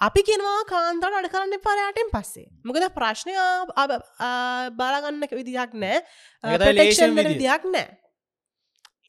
[0.06, 2.48] අපි කෙනවා කාන්තට අඩ කරන්න පරයාටෙන් පස්සේ.
[2.66, 3.34] මොකද ප්‍රශ්නය
[4.80, 6.04] බාරගන්න විදිහක් නෑ.
[6.44, 7.10] විදිය.
[7.22, 7.88] විදිහක් නෑ.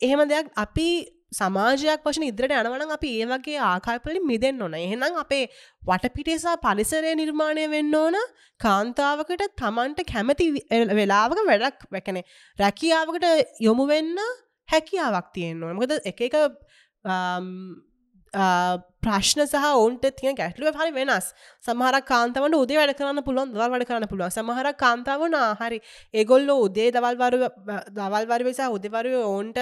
[0.03, 0.89] එහෙම දෙයක් අපි
[1.33, 4.77] සමාජයක් වශන ඉදිරට යනවන අපි ඒ වගේ ආකාපලින් මිදෙන් ඕන.
[4.81, 5.45] එහෙනම් අපේ
[5.89, 8.19] වටපිටේසා පරිසරය නිර්මාණය වෙන්න ඕන.
[8.61, 10.47] කාන්තාවකට තමන්ට කැමති
[11.01, 12.23] වෙලාවක වැඩක් වැකැනෙ
[12.59, 13.27] රැකියාවකට
[13.67, 14.15] යොමු වෙන්න
[14.69, 15.77] හැකියාවක් තියෙන්න්න ඕන.
[15.81, 16.39] මොකද එක එක
[18.35, 21.27] ප්‍රශ්න සහ ඔවන්ට තිය ගැටලුව හරි වෙනස්
[21.65, 25.79] සමහරක් කාන්තවට උදේ වැඩ කරන්න පුළුවන් දවල් වැඩ කරන්න පුළුවන් සමහරක් කාන්තාවන හරි
[26.15, 27.41] ඒගොල්ල උදේ දවල්වරු
[27.91, 29.61] දවල්වර වෙසා උදෙවරු ඔවුන්ට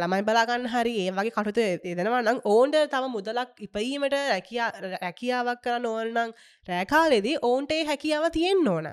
[0.00, 6.34] ළමයි බලාගන්න හරි ඒ වගේ කටුතු දෙනවා නම් ඕන්ට තම මුදලක් ඉපීමට රැකියාවක් කරන්න ඕනනම්
[6.68, 8.90] රෑකාලෙදී ඔවුන්ට ඒ හැකියාව තියෙන්න්න ඕන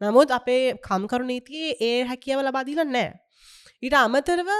[0.00, 3.08] නමුත් අපේ කම්කරු නීතියේ ඒ හැකියාව ලබාදීල නෑ
[3.82, 4.52] ඊට අමතරව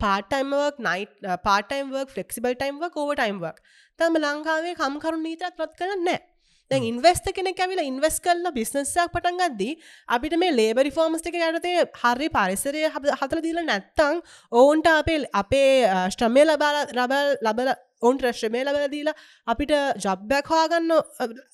[0.00, 3.60] පාටයිම්වක් නයිට පාටයිම්වක් ෆලෙක්සිබල් ටයිම්වක් ඕව ටයිම්වක්
[3.98, 6.22] තම ලංකාවේ කම්කරු නීතත් රත් කරන්න නෑ
[6.70, 9.74] දැන් ඉන්වස්ට කෙනෙ ඇවිල ඉන්වස් කල්ල බිස්නස්සයක් පටන් ගද්දී
[10.08, 14.22] අපිට මේ ලේබරි ෆෝර්මස්ටික යටතේ හරි පරිසරය හතල දීල නැත්තං
[14.52, 15.68] ඔවුන්ට අපේ අපේ
[16.08, 17.70] ශ්‍රමය ලබාල රබල් ලබල
[18.02, 19.14] ඔවුන් ශ්‍රමය ලබල දීලා
[19.46, 20.96] අපිට ජොබ්බැක් හවාගන්න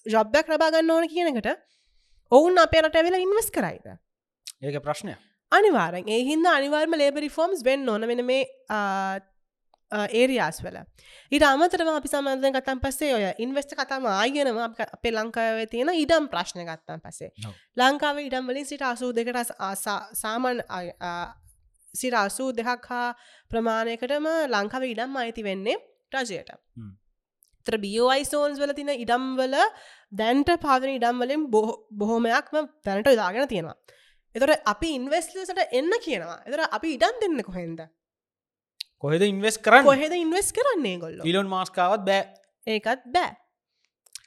[0.09, 1.53] ජොබ්බැක් ලබාගන්න ඕන කියනකට
[2.33, 3.93] ඔවුන් අපේ රට ඇවෙලා ඉන්වස් කරයිද?
[4.63, 5.15] ඒක ප්‍රශ්නය
[5.59, 6.09] අනිවාරෙන්.
[6.15, 8.43] ඒ හින්ද අනිවාර්ම ලේබරි ෆෝම්ස් වෙන්න ඕන වෙන මේ
[10.13, 10.79] ඒරියාස් වල.
[11.33, 16.65] ඊට අමතරව අපි සමන්ධ ගතන් පස්සේ ඔය ඉන්වස්ට කතාම ආයනවා අපේ ලංකාවේ තියෙන ඉඩම් ප්‍රශ්න
[16.71, 17.31] ගත්තන් පසේ.
[17.77, 19.53] ලංකාව ඉඩම් වලින් සිට අසූ දෙකට
[20.23, 20.63] සාමන්
[21.95, 23.07] සිට අසූ දෙහක් හා
[23.51, 25.79] ප්‍රමාණයකටම ලංකාව ඉඩම් අයිති වෙන්නේ
[26.15, 26.53] රජයට.
[27.67, 29.57] තර බියෝයි සෝන්ස් වල තින ඉඩම්වල
[30.21, 31.45] දැන්ට පාදන ඉඩම්වලින්
[32.01, 33.77] බොහෝමයක්ම දැනට ඉදාගෙන තියෙනවා
[34.35, 36.39] එතොට අපි ඉන්වස්ලසට එන්න කියනවා.
[36.47, 37.85] එතර අපි ඉඩම් දෙන්න කොහෙන්ද?
[38.99, 39.85] කොහෙද ඉන්වස් කරන්න?
[39.85, 42.25] කොහෙද ඉන්වස් කරන්නේ ගොල්ල ඉලොන් මාස්කාවත් බෑ.
[42.67, 43.37] ඒකත් බෑ.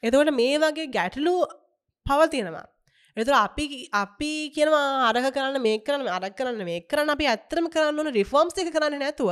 [0.04, 1.36] එතවට මේ වගේ ගැටලු
[2.06, 2.66] පවතිනවා
[3.18, 8.12] එතුර අපි අපි කියනවා අරහ කරන්න මේ කරන්න අරක් කරන්න මේ කරන්න අපි ඇත්තරම කරන්න
[8.18, 9.32] රිෆෝම්ස් එක කරන්න නැතුව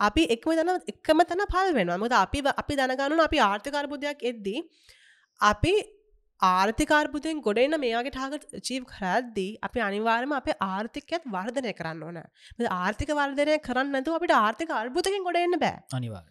[0.00, 1.96] අපි එක්ම තන එකම තැන පල් වෙනවා.
[1.96, 4.60] මොද අපි අපි දැනගන්නු අපි ආර්ථකාරබුදයක් එද්දී
[5.40, 5.72] අපි
[6.42, 12.22] ආර්ථිකාර්බුදයෙන් ගොඩන්න මේගේ ටාගට ජීව කරද්දී අපි අනිවාර්ම අප ආර්ථිකයත් වර්ධනය කරන්න ඕන.
[12.70, 15.78] ආර්ථික වර්ධනය කරන්න නැතු අපිට ආර්ථික අර්බුදකින් ගොඩන්න බෑ.
[15.92, 16.24] අනිවාර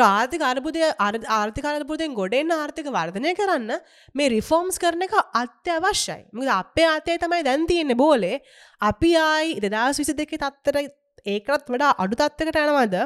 [0.00, 3.70] ආර්ථික අර්බුදය ආර්ථික අර්බුදයෙන් ගොඩෙන් ආර්ථික වර්ධනය කරන්න
[4.14, 6.28] මේ රිෆෝම්ස් කරන එක අත්‍යවශ්‍යයි.
[6.32, 8.40] මුද අපේ අතේ තමයි දැන්තියෙන්නේ බෝලේ.
[8.80, 10.78] අපි ආයි දෙදස් විසි දෙක තත්තර
[11.26, 12.96] ඒකත් වඩා අඩු තත්වකට යනවද?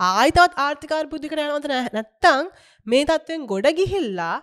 [0.00, 2.50] ආයිතත් ආර්ථිකාර්බුද්ධිකට යනවද නැත්තං
[2.86, 4.34] මේ තත්ත්වෙන් ගොඩ ගිහිල්ලා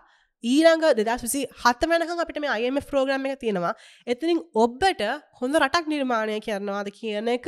[0.43, 3.73] ඊළඟ දෙදස් විසි හත වෙනක අපිට මේ අයම ප්‍රෝග්‍රම් එක තියෙනවා
[4.07, 5.05] එතිනින් ඔබ්බට
[5.39, 7.47] හොඳ රටක් නිර්මාණය කරනවාද කියන එක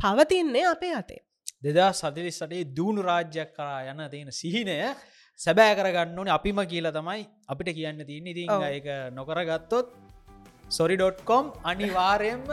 [0.00, 1.20] පවතින්නේ අපේ අතේ
[1.62, 4.78] දෙදා සතිලිස් සටේ දූුණු රාජ්‍යයක් කරා යන තියෙන සිහිනය
[5.40, 8.50] සැබෑ කරගන්න ඕනේ අපිම කියලා තමයි අපිට කියන්න තියන්න ඉතින්.
[8.70, 9.94] එක නොකරගත්තොත්
[10.68, 12.46] සොරි.කොම් අනිවාරයෙන්ම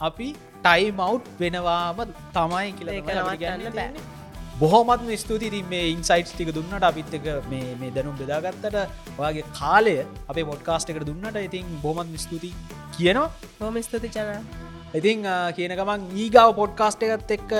[0.00, 0.30] අපි
[0.62, 4.19] ටයිමව් වෙනවාම තමයි කියලා ඒක කියන්න බෑ.
[4.60, 8.76] බොහොමත්ම ස්තුති තින් මේ ඉන්සයිට් ටික දුන්නට අපිත්තක මේ දැනුම් බෙදාගත්තට.
[9.20, 9.94] ඔයාගේ කාලය
[10.30, 11.38] අපේ මොඩ්කාස්ට එකට දුන්නට.
[11.48, 12.50] ඉතින් බොහොමත් ස්තුති
[12.96, 13.30] කියනවා.
[13.60, 14.44] හෝම ස්තුති ජන
[14.98, 15.22] ඉතින්
[15.56, 17.52] කියනකමන් ඒගාව පොඩ්කාස්ට එකත් එක්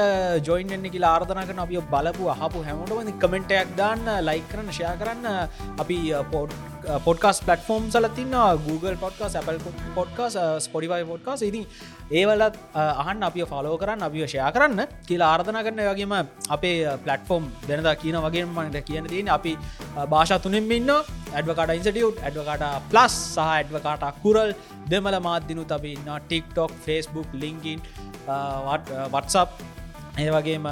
[0.48, 5.26] ජොයින්න්න කියලා ආර්ධනකන අපිය බලපු අහපු හැමෝටම කමෙන්ටයක් දාන්න ලයි කරන්න ෂයා කරන්න.
[5.82, 5.98] අපි
[6.32, 6.52] පොඩ්
[7.04, 8.34] පොඩ්කාස් පලටෆෝම් සලතින්න
[8.66, 9.58] Google podcast Apple
[9.94, 11.64] podcast Spotify podcast ඉතින්
[12.10, 16.14] ඒවලත් uh, අහන් අපි ෆලෝ කරන්න අපිය ෂයා කරන්න කියලා ආර්ධන කරන්න වගේම
[16.50, 21.74] අපේ uh, පලටෆෝම් දෙනද කියන වගේ මනට කියන තියෙන අපි uh, භාෂා තුනෙන් ඉන්න ඇඩවකට
[21.76, 24.54] ඉන්සටියුට් ඇඩවකට ප්ලස් සහ ඇඩවකාට කුරල්
[24.90, 27.84] දෙමල මාධ්‍යනු අපි ඉන්න ටික්ටොක් ෆස්බුක් ලිංකින්
[28.26, 29.50] වටසප්
[30.18, 30.66] ඒ වගේම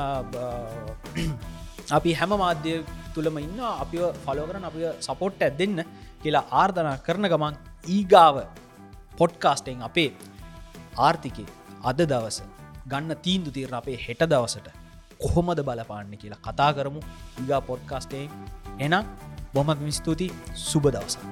[1.97, 2.75] අපි හැම මාධ්‍ය
[3.19, 5.79] තුළම ඉන්න අපි ෆලෝ කරන අපි සපොට් ඇත් දෙන්න
[6.23, 8.37] කියලා ආර්ධනා කරන ගමන් ඊගාව
[9.21, 10.11] පොඩ්කාස්ටෙන් අපේ
[11.07, 11.47] ආර්ථිකය
[11.85, 12.39] අද දවස
[12.87, 14.69] ගන්න තීන්දු තීරණ අපේ හෙට දවසට
[15.19, 17.01] කොහොමද බලපාන්න කියලා කතා කරමු.
[17.41, 18.29] ඊගා පොඩ්කාස්ටෙන්
[18.79, 19.05] එනම්
[19.55, 21.27] බොමත් ස්තුති සුබ දවසා